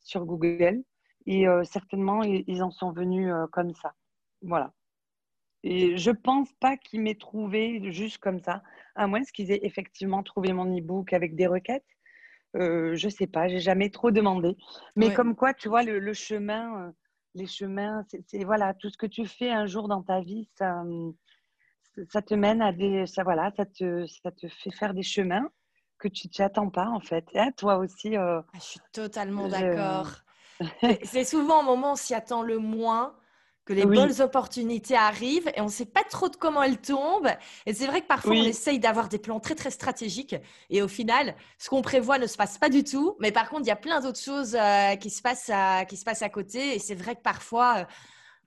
[0.00, 0.84] sur Google.
[1.26, 3.94] Et certainement, ils, en sont venus comme ça.
[4.42, 4.72] Voilà.
[5.62, 8.62] Et je pense pas qu'ils m'aient trouvé juste comme ça,
[8.94, 11.84] à moins qu'ils aient effectivement trouvé mon e-book avec des requêtes.
[12.56, 14.56] Euh, je sais pas, j'ai jamais trop demandé.
[14.96, 16.90] Mais comme quoi, tu vois, le, chemin, euh,
[17.34, 20.82] les chemins, c'est voilà, tout ce que tu fais un jour dans ta vie, ça,
[22.08, 25.48] ça te mène à des, ça voilà, ça te, ça te fait faire des chemins
[25.98, 27.24] que tu t'y attends pas en fait.
[27.34, 28.16] Et toi aussi.
[28.16, 30.10] Euh, ah, je suis totalement d'accord.
[31.04, 33.14] c'est souvent au moment où on s'y attend le moins
[33.64, 37.30] que les bonnes opportunités arrivent et on ne sait pas trop de comment elles tombent.
[37.66, 40.34] Et c'est vrai que parfois, on essaye d'avoir des plans très, très stratégiques
[40.70, 43.16] et au final, ce qu'on prévoit ne se passe pas du tout.
[43.20, 45.96] Mais par contre, il y a plein d'autres choses euh, qui, se passent à, qui
[45.96, 46.74] se passent à côté.
[46.74, 47.84] Et c'est vrai que parfois, euh,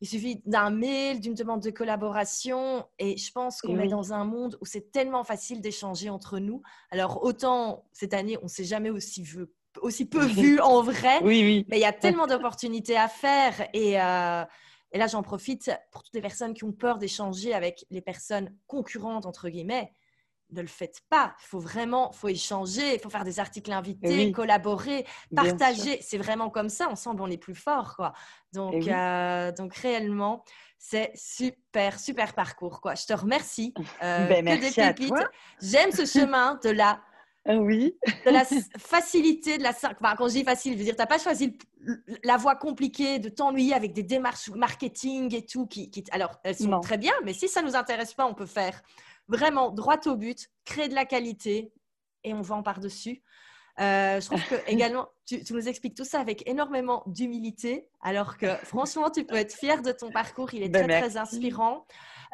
[0.04, 2.86] il suffit d'un mail, d'une demande de collaboration.
[3.00, 6.62] Et je pense qu'on est dans un monde où c'est tellement facile d'échanger entre nous.
[6.92, 9.46] Alors, autant cette année, on ne s'est jamais aussi vu
[9.80, 11.20] aussi peu vu en vrai.
[11.24, 11.66] Oui, oui.
[11.70, 14.44] Mais il y a tellement d'opportunités à faire et, euh,
[14.92, 18.54] et là, j'en profite pour toutes les personnes qui ont peur d'échanger avec les personnes
[18.68, 19.94] concurrentes, entre guillemets.
[20.54, 21.36] Ne le faites pas.
[21.42, 26.00] Il faut vraiment, faut échanger, il faut faire des articles invités, collaborer, partager.
[26.02, 26.88] C'est vraiment comme ça.
[26.90, 28.14] Ensemble, on est plus fort, quoi.
[28.54, 30.44] Donc, euh, donc réellement,
[30.78, 32.94] c'est super, super parcours, quoi.
[32.96, 33.74] Je te remercie.
[34.04, 35.30] Euh, ben, merci À toi.
[35.62, 37.02] J'aime ce chemin de la
[37.46, 37.98] ah oui.
[38.26, 38.46] de la
[38.78, 41.58] facilité, de la enfin, quand je dis facile, je veux dire, tu n'as pas choisi
[42.24, 45.68] la voie compliquée de t'ennuyer avec des démarches marketing et tout.
[45.68, 48.46] Qui, alors, elles sont très bien, mais si ça ne nous intéresse pas, on peut
[48.46, 48.82] faire
[49.28, 51.72] vraiment droit au but, créer de la qualité
[52.24, 53.24] et on vend par-dessus.
[53.80, 58.46] Euh, je trouve que également, tu, nous expliques tout ça avec énormément d'humilité, alors que
[58.66, 60.54] franchement, tu peux être fier de ton parcours.
[60.54, 61.86] Il est ben, très, très inspirant.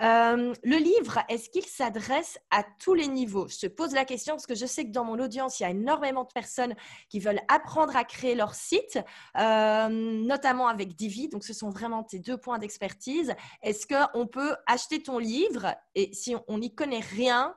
[0.02, 3.48] Euh, le livre, est-ce qu'il s'adresse à tous les niveaux?
[3.48, 5.66] Je te pose la question parce que je sais que dans mon audience, il y
[5.66, 6.76] a énormément de personnes
[7.10, 9.00] qui veulent apprendre à créer leur site,
[9.38, 11.28] euh, notamment avec Divi.
[11.28, 13.36] Donc, ce sont vraiment tes deux points d'expertise.
[13.62, 15.76] Est-ce qu'on peut acheter ton livre?
[15.96, 17.54] Et si on n'y connaît rien,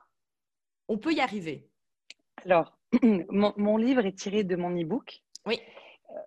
[0.89, 1.69] on peut y arriver?
[2.45, 5.23] Alors, mon, livre est tiré de mon e-book.
[5.45, 5.59] Oui.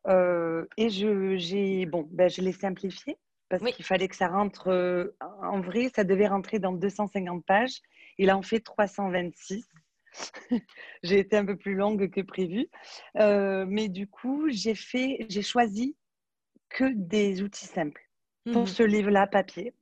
[0.08, 4.68] Euh, et je, bon, ben, je l'ai simplifié parce qu'il fallait que ça rentre.
[4.68, 7.80] Euh, en vrai, ça devait rentrer dans 250 pages.
[8.18, 9.68] Il en fait 326.
[11.02, 12.68] j'ai été un peu plus longue que prévu.
[13.18, 15.96] Euh, mais du coup, j'ai fait, j'ai choisi
[16.68, 18.02] que des outils simples
[18.52, 19.74] pour mmh ce livre-là papier.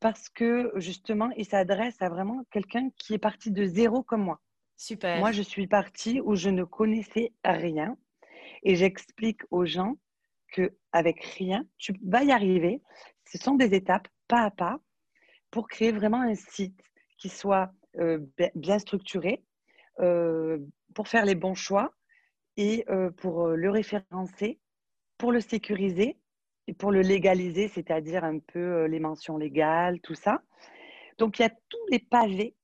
[0.00, 4.40] Parce que justement, il s'adresse à vraiment quelqu'un qui est parti de zéro comme moi.
[4.76, 5.18] Super.
[5.18, 7.96] Moi, je suis partie où je ne connaissais rien
[8.64, 9.96] et j'explique aux gens
[10.52, 12.80] que avec rien, tu vas y arriver.
[13.24, 14.78] Ce sont des étapes pas à pas
[15.50, 16.80] pour créer vraiment un site
[17.18, 18.18] qui soit euh,
[18.54, 19.44] bien structuré,
[20.00, 20.58] euh,
[20.94, 21.92] pour faire les bons choix
[22.56, 24.58] et euh, pour le référencer,
[25.18, 26.18] pour le sécuriser
[26.66, 30.42] et pour le légaliser, c'est-à-dire un peu les mentions légales, tout ça.
[31.18, 32.54] Donc, il y a tous les pavés.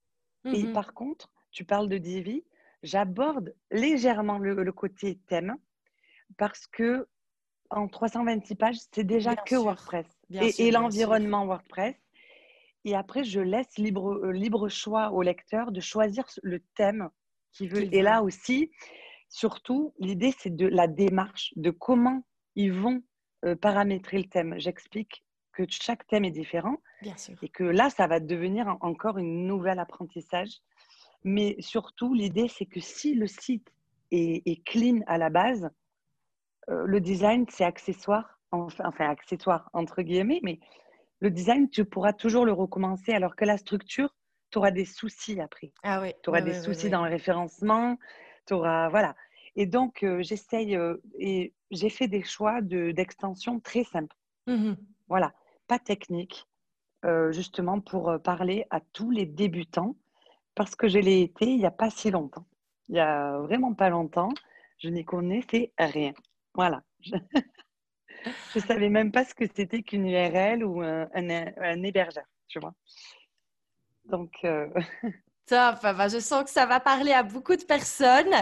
[0.44, 2.44] Et mmh par contre, tu parles de Divi,
[2.82, 5.56] j'aborde légèrement le, côté thème
[6.36, 7.06] parce que
[7.70, 11.94] en 326 pages, c'est déjà que WordPress et, l'environnement WordPress.
[12.84, 17.10] Et après, je laisse libre, euh, libre choix au lecteur de choisir le thème
[17.52, 17.92] qu'il veut.
[17.92, 18.70] et là aussi,
[19.28, 22.22] surtout, l'idée, c'est de la démarche, de comment
[22.54, 23.02] ils vont
[23.44, 24.54] euh, paramétrer le thème.
[24.58, 26.76] J'explique que chaque thème est différent.
[27.42, 30.50] Et que là, ça va devenir encore une nouvelle apprentissage.
[31.24, 33.68] Mais surtout, l'idée, c'est que si le site
[34.10, 35.68] est clean à la base,
[36.70, 40.60] euh, le design, c'est accessoire, enfin, accessoire entre guillemets, mais
[41.20, 44.14] le design, tu pourras toujours le recommencer, alors que la structure,
[44.50, 45.72] tu auras des soucis après.
[45.82, 46.12] Ah oui.
[46.22, 47.98] Tu auras des soucis dans le référencement,
[48.46, 48.88] tu auras.
[48.88, 49.14] Voilà.
[49.56, 54.16] Et donc, euh, j'essaye, euh, et j'ai fait des choix d'extension très simples.
[54.46, 54.74] Mmh
[55.08, 55.32] voilà,
[55.68, 56.46] pas technique,
[57.30, 59.96] justement pour parler à tous les débutants,
[60.54, 62.44] parce que je l'ai été il n'y a pas si longtemps.
[62.90, 64.28] Il n'y a vraiment pas longtemps,
[64.76, 66.12] je n'y connaissais rien.
[66.58, 66.82] Voilà.
[68.52, 72.74] je savais même pas ce que c'était qu'une URL ou un, un, hébergeur, tu vois.
[74.06, 74.68] Donc, euh,
[75.48, 78.34] Top, bah, je sens que ça va parler à beaucoup de personnes.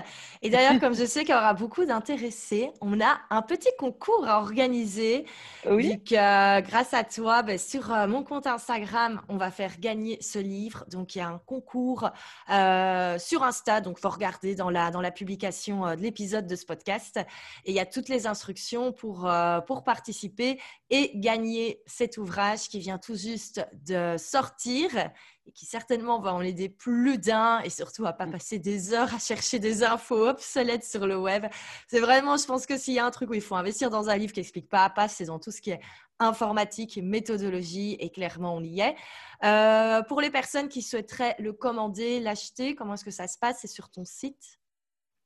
[0.43, 4.27] Et d'ailleurs, comme je sais qu'il y aura beaucoup d'intéressés, on a un petit concours
[4.27, 5.25] à organiser.
[5.71, 6.03] Oui.
[6.13, 10.41] Euh, grâce à toi, bah, sur euh, mon compte Instagram, on va faire gagner ce
[10.41, 10.85] livre.
[10.91, 12.11] Donc, il y a un concours
[12.51, 13.81] euh, sur Insta.
[13.81, 17.21] Donc, il faut regarder dans la, dans la publication de l'épisode de ce podcast.
[17.65, 19.31] Et il y a toutes les instructions pour,
[19.69, 20.59] pour participer
[20.91, 24.91] et gagner cet ouvrage qui vient tout juste de sortir
[25.47, 28.33] et qui certainement va en aider plus d'un et surtout à pas mm.
[28.33, 31.47] passer des heures à chercher des infos obsolètes sur le web.
[31.89, 34.09] C'est vraiment, je pense que s'il y a un truc où il faut investir dans
[34.09, 35.81] un livre qui explique pas à pas, c'est dans tout ce qui est
[36.19, 38.97] informatique, méthodologie et clairement on y est.
[39.45, 43.59] Euh, pour les personnes qui souhaiteraient le commander, l'acheter, comment est-ce que ça se passe?
[43.61, 44.59] C'est sur ton site?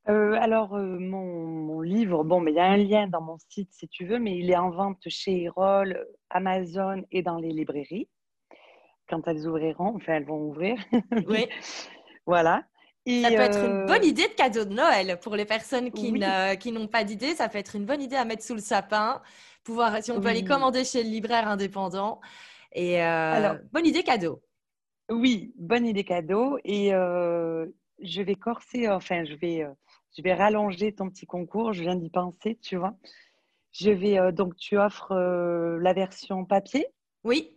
[0.09, 3.73] Euh, alors, euh, mon, livre, bon, mais il y a un lien dans mon site
[3.73, 8.09] si tu veux, mais il est en vente chez Erol, Amazon et dans les librairies
[9.11, 9.97] quand elles ouvriront.
[9.97, 10.79] Enfin, elles vont ouvrir.
[11.27, 11.49] Oui.
[12.27, 12.65] voilà.
[13.07, 16.13] ça peut être une bonne euh, idée de cadeau de Noël pour les personnes qui,
[16.13, 17.35] n'ont pas d'idée.
[17.35, 19.21] Ça peut être une bonne idée à mettre sous le sapin.
[19.65, 22.21] Pouvoir, si on peut aller commander chez le libraire indépendant.
[22.73, 24.41] Et euh, Alors, bonne idée cadeau.
[25.11, 26.59] Oui, bonne idée cadeau.
[26.65, 27.67] Et euh,
[28.01, 29.67] je vais corser, enfin, je vais,
[30.17, 31.73] je vais rallonger ton petit concours.
[31.73, 32.95] Je viens d'y penser, tu vois.
[33.73, 36.87] Je vais, donc, tu offres la version papier.
[37.25, 37.57] Oui.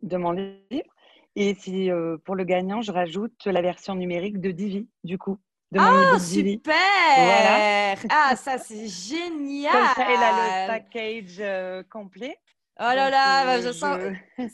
[0.00, 0.91] De mon livre.
[1.34, 5.38] Et si euh, pour le gagnant, je rajoute la version numérique de Divi, du coup.
[5.70, 6.74] De mon oh, super
[8.10, 12.36] Ah, ça, c'est génial Comme ça, elle a le package euh, complet.
[12.78, 13.98] Oh là là, bah, je euh, sens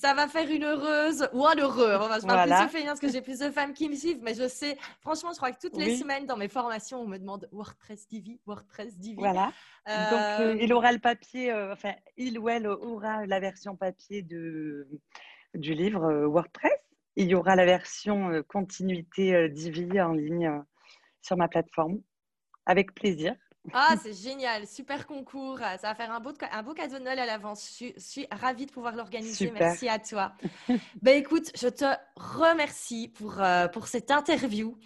[0.00, 1.98] ça va faire une heureuse ou un heureux.
[2.20, 4.34] je parle plus de féminin parce que j'ai plus de femmes qui me suivent, mais
[4.34, 7.48] je sais, franchement, je crois que toutes les semaines dans mes formations, on me demande
[7.52, 9.16] WordPress Divi, WordPress Divi.
[9.18, 9.52] Voilà.
[9.86, 14.86] Donc, il aura le papier, enfin, il ou elle aura la version papier de,
[15.54, 16.72] du livre euh, WordPress.
[17.16, 20.62] Il y aura la version euh, continuité euh, Divi en ligne
[21.22, 22.00] sur ma plateforme.
[22.66, 23.34] Avec plaisir.
[23.72, 25.58] Ah, c'est génial, super concours.
[25.58, 27.78] Ça va faire un beau, un beau cadeau de Noël à l'avance.
[27.80, 29.50] Je, suis ravie de pouvoir l'organiser.
[29.50, 30.32] Merci à toi.
[31.02, 31.86] ben, écoute, je te
[32.16, 33.40] remercie pour,
[33.72, 34.76] pour cette interview.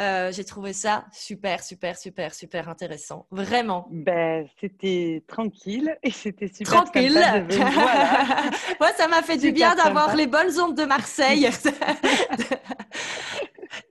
[0.00, 3.26] Euh, j'ai trouvé ça super, super, super, super intéressant.
[3.30, 3.86] Vraiment.
[3.90, 6.84] Ben, c'était tranquille et c'était super.
[6.84, 7.12] Tranquille.
[8.80, 11.46] Moi, ça m'a fait du bien d'avoir les bonnes ondes de Marseille.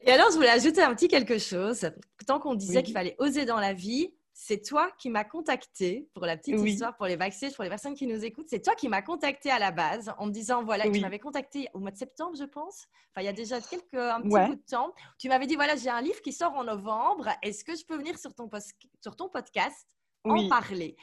[0.01, 1.91] et alors, je voulais ajouter un petit quelque chose.
[2.25, 4.11] Tant qu'on disait qu'il fallait oser dans la vie,
[4.43, 7.93] c'est toi qui m'as contacté pour la petite histoire, pour les vaccins, pour les personnes
[7.93, 8.47] qui nous écoutent.
[8.49, 11.67] C'est toi qui m'as contacté à la base en me disant voilà, tu m'avais contacté
[11.75, 12.87] au mois de septembre, je pense.
[13.11, 14.95] Enfin, il y a déjà quelques un petit bout de temps.
[15.19, 17.29] Tu m'avais dit voilà, j'ai un livre qui sort en novembre.
[17.43, 18.49] Est-ce que je peux venir sur ton,
[18.99, 19.87] sur ton podcast
[20.23, 20.95] en parler?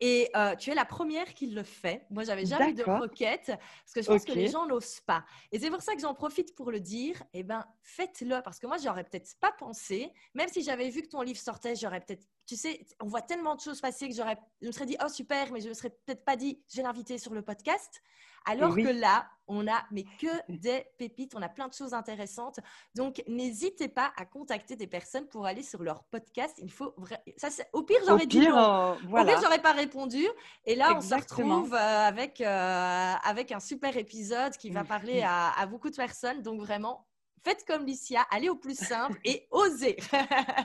[0.00, 2.06] Et euh, tu es la première qui le fait.
[2.10, 5.24] Moi, j'avais jamais eu de requête parce que je pense que les gens n'osent pas.
[5.52, 7.22] Et c'est pour ça que j'en profite pour le dire.
[7.32, 10.12] Eh ben, faites-le parce que moi, j'aurais peut-être pas pensé.
[10.34, 12.26] Même si j'avais vu que ton livre sortait, j'aurais peut-être.
[12.46, 15.08] Tu sais, on voit tellement de choses passer que j'aurais, je me serais dit oh
[15.08, 18.02] super, mais je me serais peut-être pas dit je vais l'inviter sur le podcast.
[18.44, 22.60] Alors que là, on a mais que des pépites, on a plein de choses intéressantes.
[22.94, 26.58] Donc n'hésitez pas à contacter des personnes pour aller sur leur podcast.
[26.62, 26.94] Il faut
[27.36, 28.56] ça au pire j'aurais dit non.
[28.56, 30.24] Euh, au pire j'aurais pas répondu.
[30.64, 35.22] Et là on se retrouve euh, avec euh, avec un super épisode qui va parler
[35.22, 36.42] à, à beaucoup de personnes.
[36.42, 37.06] Donc vraiment
[37.44, 39.96] faites comme Licia, allez au plus simple et osez.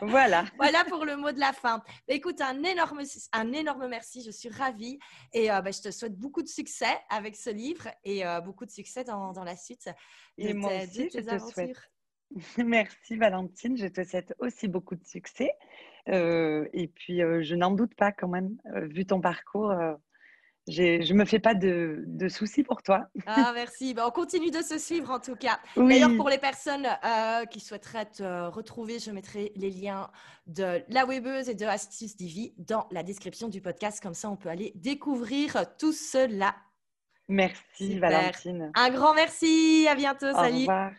[0.01, 0.45] voilà.
[0.57, 1.83] voilà pour le mot de la fin.
[2.07, 3.01] Bah, écoute, un énorme,
[3.33, 4.23] un énorme merci.
[4.23, 4.97] Je suis ravie
[5.33, 8.65] et euh, bah, je te souhaite beaucoup de succès avec ce livre et euh, beaucoup
[8.65, 9.89] de succès dans, dans la suite.
[10.37, 11.77] Et moi aussi, je te souhaite.
[12.63, 15.51] Merci Valentine, je te souhaite aussi beaucoup de succès.
[16.09, 19.73] Euh, et puis, je n'en doute pas quand même, vu ton parcours,
[20.69, 23.07] je ne me fais pas de, soucis pour toi.
[23.25, 23.95] Ah, merci.
[24.03, 25.59] on continue de se suivre en tout cas.
[25.75, 30.09] D'ailleurs, pour les personnes euh, qui souhaiteraient te retrouver, je mettrai les liens
[30.47, 34.01] de la webeuse et de Astuce Divi dans la description du podcast.
[34.01, 36.55] Comme ça, on peut aller découvrir tout cela.
[37.27, 38.71] Merci Valentine.
[38.75, 39.87] Un grand merci.
[39.89, 40.27] À bientôt.
[40.27, 40.61] Au salut.
[40.61, 40.91] Revoir.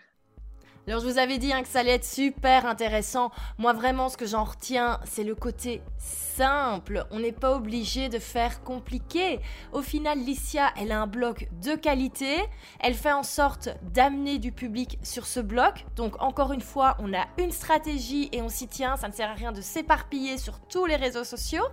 [0.90, 3.30] Alors je vous avais dit hein, que ça allait être super intéressant.
[3.58, 7.06] Moi vraiment ce que j'en retiens c'est le côté simple.
[7.12, 9.38] On n'est pas obligé de faire compliqué.
[9.70, 12.38] Au final Licia elle a un blog de qualité.
[12.80, 15.74] Elle fait en sorte d'amener du public sur ce blog.
[15.94, 18.96] Donc encore une fois on a une stratégie et on s'y tient.
[18.96, 21.66] Ça ne sert à rien de s'éparpiller sur tous les réseaux sociaux.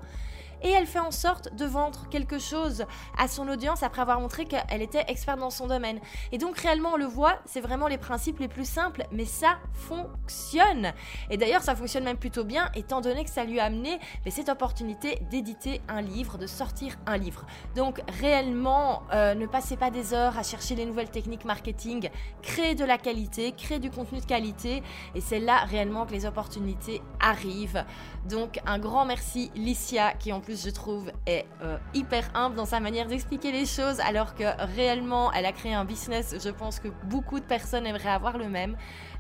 [0.63, 2.85] Et elle fait en sorte de vendre quelque chose
[3.17, 5.99] à son audience après avoir montré qu'elle était experte dans son domaine.
[6.31, 9.57] Et donc réellement on le voit, c'est vraiment les principes les plus simples, mais ça
[9.73, 10.93] fonctionne.
[11.29, 13.99] Et d'ailleurs ça fonctionne même plutôt bien étant donné que ça lui a amené
[14.29, 17.45] cette opportunité d'éditer un livre, de sortir un livre.
[17.75, 22.09] Donc réellement euh, ne passez pas des heures à chercher les nouvelles techniques marketing,
[22.41, 24.83] créez de la qualité, créez du contenu de qualité
[25.15, 27.83] et c'est là réellement que les opportunités arrivent.
[28.29, 32.65] Donc un grand merci Licia qui en plus je trouve est euh, hyper humble dans
[32.65, 34.45] sa manière d'expliquer les choses alors que
[34.77, 38.47] réellement elle a créé un business, je pense que beaucoup de personnes aimeraient avoir le
[38.47, 38.77] même.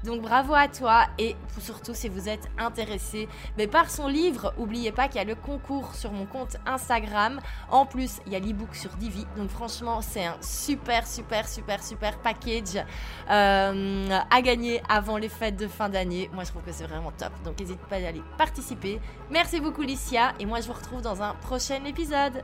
[0.07, 3.27] Donc bravo à toi et surtout si vous êtes intéressé
[3.57, 7.41] mais par son livre, n'oubliez pas qu'il y a le concours sur mon compte Instagram.
[7.69, 9.25] En plus, il y a l'ebook sur Divi.
[9.35, 12.81] Donc franchement, c'est un super super super super package
[13.29, 16.29] euh, à gagner avant les fêtes de fin d'année.
[16.31, 17.33] Moi, je trouve que c'est vraiment top.
[17.43, 19.01] Donc n'hésite pas à aller participer.
[19.29, 22.43] Merci beaucoup Licia et moi je vous retrouve dans un prochain épisode.